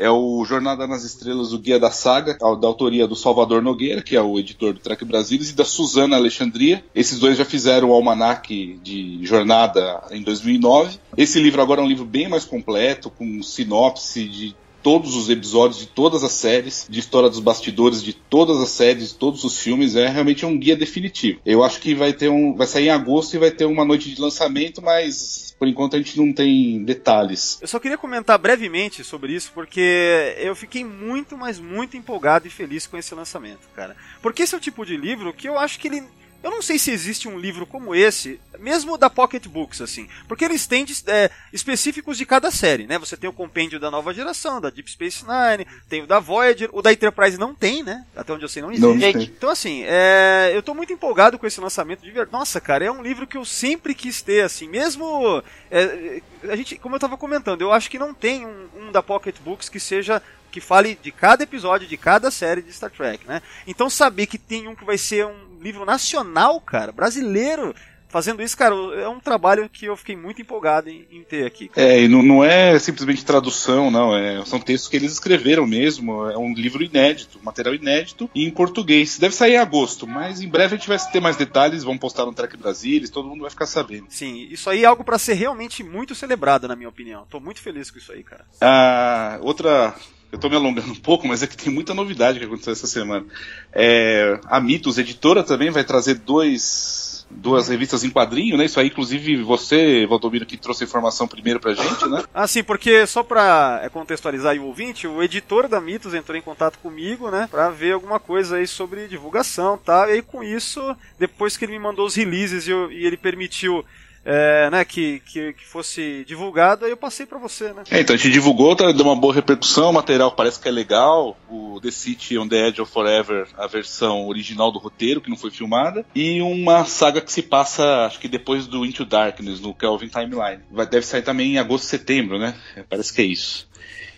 [0.00, 4.16] É o Jornada nas Estrelas, o Guia da Saga, da autoria do Salvador Nogueira, que
[4.16, 6.82] é o editor do Trek Brasilis, e da Suzana Alexandria.
[6.94, 10.98] Esses dois já fizeram o almanac de jornada em 2009.
[11.18, 15.78] Esse livro agora é um livro bem mais completo, com sinopse de todos os episódios
[15.78, 19.58] de todas as séries, de história dos bastidores de todas as séries, de todos os
[19.58, 21.40] filmes, é realmente um guia definitivo.
[21.44, 24.12] Eu acho que vai ter um, vai sair em agosto e vai ter uma noite
[24.12, 27.58] de lançamento, mas por enquanto a gente não tem detalhes.
[27.60, 32.50] Eu só queria comentar brevemente sobre isso, porque eu fiquei muito, mas muito empolgado e
[32.50, 33.94] feliz com esse lançamento, cara.
[34.22, 36.02] Porque esse é o tipo de livro que eu acho que ele
[36.42, 40.44] Eu não sei se existe um livro como esse, mesmo da Pocket Books, assim, porque
[40.44, 42.98] eles têm é, específicos de cada série, né?
[42.98, 46.70] Você tem o compêndio da nova geração, da Deep Space Nine, tem o da Voyager,
[46.72, 48.06] o da Enterprise não tem, né?
[48.16, 48.86] Até onde eu sei não existe.
[48.86, 52.32] Não então, assim, é, eu tô muito empolgado com esse lançamento de verdade.
[52.32, 55.42] Nossa, cara, é um livro que eu sempre quis ter, assim, mesmo.
[55.70, 59.02] É, a gente, como eu tava comentando, eu acho que não tem um, um da
[59.02, 63.24] Pocket Books que seja que fale de cada episódio de cada série de Star Trek,
[63.26, 63.40] né?
[63.66, 67.74] Então saber que tem um que vai ser um livro nacional, cara, brasileiro,
[68.10, 71.70] fazendo isso, cara, é um trabalho que eu fiquei muito empolgado em, em ter aqui.
[71.76, 74.14] É, e não, não, é simplesmente tradução, não.
[74.14, 76.28] É, são textos que eles escreveram mesmo.
[76.28, 79.18] É um livro inédito, material inédito e em português.
[79.18, 81.84] Deve sair em agosto, mas em breve a gente vai ter mais detalhes.
[81.84, 84.06] Vamos postar no Trek Brasilis, todo mundo vai ficar sabendo.
[84.10, 87.26] Sim, isso aí é algo para ser realmente muito celebrado, na minha opinião.
[87.30, 88.44] Tô muito feliz com isso aí, cara.
[88.60, 89.94] Ah, outra
[90.32, 92.86] eu tô me alongando um pouco, mas é que tem muita novidade que aconteceu essa
[92.86, 93.24] semana.
[93.72, 98.64] É, a Mitos, editora, também vai trazer dois, duas revistas em quadrinho, né?
[98.64, 102.22] Isso aí, inclusive, você, Valdomiro, que trouxe a informação primeiro pra gente, né?
[102.34, 106.42] ah, sim, porque só pra é, contextualizar o ouvinte, o editor da Mitos entrou em
[106.42, 107.48] contato comigo, né?
[107.50, 110.08] Pra ver alguma coisa aí sobre divulgação, tá?
[110.08, 113.16] E aí, com isso, depois que ele me mandou os releases e, eu, e ele
[113.16, 113.84] permitiu
[114.24, 117.84] é, né, que, que, que, fosse divulgado, aí eu passei para você, né?
[117.90, 120.70] É, então a gente divulgou, tá, deu uma boa repercussão, o material parece que é
[120.70, 125.30] legal, o The City on the Edge of Forever, a versão original do roteiro, que
[125.30, 129.60] não foi filmada, e uma saga que se passa, acho que depois do Into Darkness,
[129.60, 130.62] no Kelvin Timeline.
[130.70, 132.54] Vai, deve sair também em agosto, setembro, né?
[132.88, 133.68] Parece que é isso.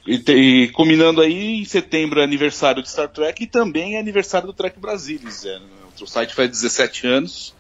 [0.07, 4.49] E, e, combinando aí, em setembro é aniversário de Star Trek e também é aniversário
[4.49, 5.45] do Trek Brasilis.
[5.45, 5.61] É,
[6.01, 7.55] o site faz 17 anos.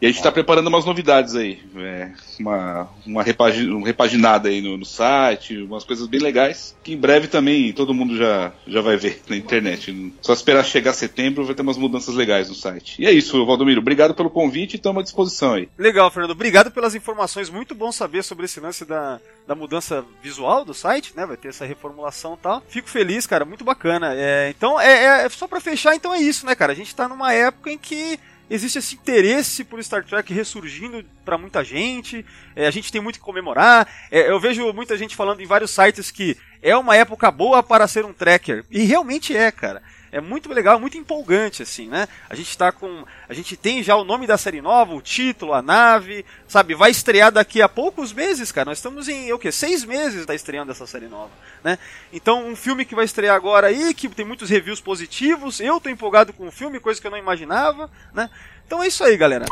[0.00, 1.60] E a gente está preparando umas novidades aí.
[1.76, 6.76] É, uma, uma, uma repaginada aí no, no, site, umas coisas bem legais.
[6.84, 10.12] Que em breve também todo mundo já, já vai ver na internet.
[10.22, 13.00] Só esperar chegar setembro vai ter umas mudanças legais no site.
[13.02, 13.80] E é isso, Valdomiro.
[13.80, 15.68] Obrigado pelo convite e estamos à disposição aí.
[15.76, 16.30] Legal, Fernando.
[16.30, 17.50] Obrigado pelas informações.
[17.50, 21.26] Muito bom saber sobre esse lance da, da mudança visual do site, né?
[21.26, 22.62] Vai ter essa reformulação e tal.
[22.68, 23.44] Fico feliz, cara.
[23.44, 24.14] Muito bacana.
[24.14, 26.72] É, então, é, é só para fechar, então é isso, né, cara?
[26.72, 28.18] A gente está numa época em que
[28.50, 32.24] existe esse interesse por Star Trek ressurgindo para muita gente.
[32.54, 33.88] É, a gente tem muito que comemorar.
[34.10, 37.86] É, eu vejo muita gente falando em vários sites que é uma época boa para
[37.86, 38.64] ser um tracker.
[38.70, 42.08] E realmente é, cara é muito legal, muito empolgante, assim, né?
[42.28, 43.04] A gente tá com.
[43.28, 46.74] A gente tem já o nome da série nova, o título, a nave, sabe?
[46.74, 48.70] Vai estrear daqui a poucos meses, cara.
[48.70, 49.52] Nós estamos em o quê?
[49.52, 51.32] Seis meses tá estreando essa série nova,
[51.62, 51.78] né?
[52.12, 55.60] Então, um filme que vai estrear agora aí, que tem muitos reviews positivos.
[55.60, 58.30] Eu tô empolgado com o filme, coisa que eu não imaginava, né?
[58.66, 59.46] Então é isso aí, galera.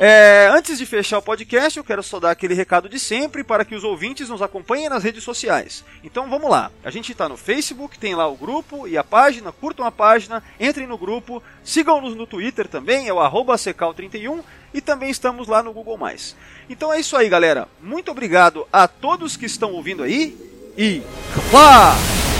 [0.00, 3.64] É, antes de fechar o podcast, eu quero só dar aquele recado de sempre para
[3.64, 5.84] que os ouvintes nos acompanhem nas redes sociais.
[6.02, 6.72] Então vamos lá.
[6.84, 10.42] A gente está no Facebook, tem lá o grupo e a página, curtam a página,
[10.58, 14.42] entrem no grupo, sigam-nos no Twitter também, é o secal31
[14.72, 15.96] e também estamos lá no Google+.
[16.68, 17.68] Então é isso aí, galera.
[17.80, 20.36] Muito obrigado a todos que estão ouvindo aí
[20.76, 21.02] e...
[21.34, 22.33] Kapla!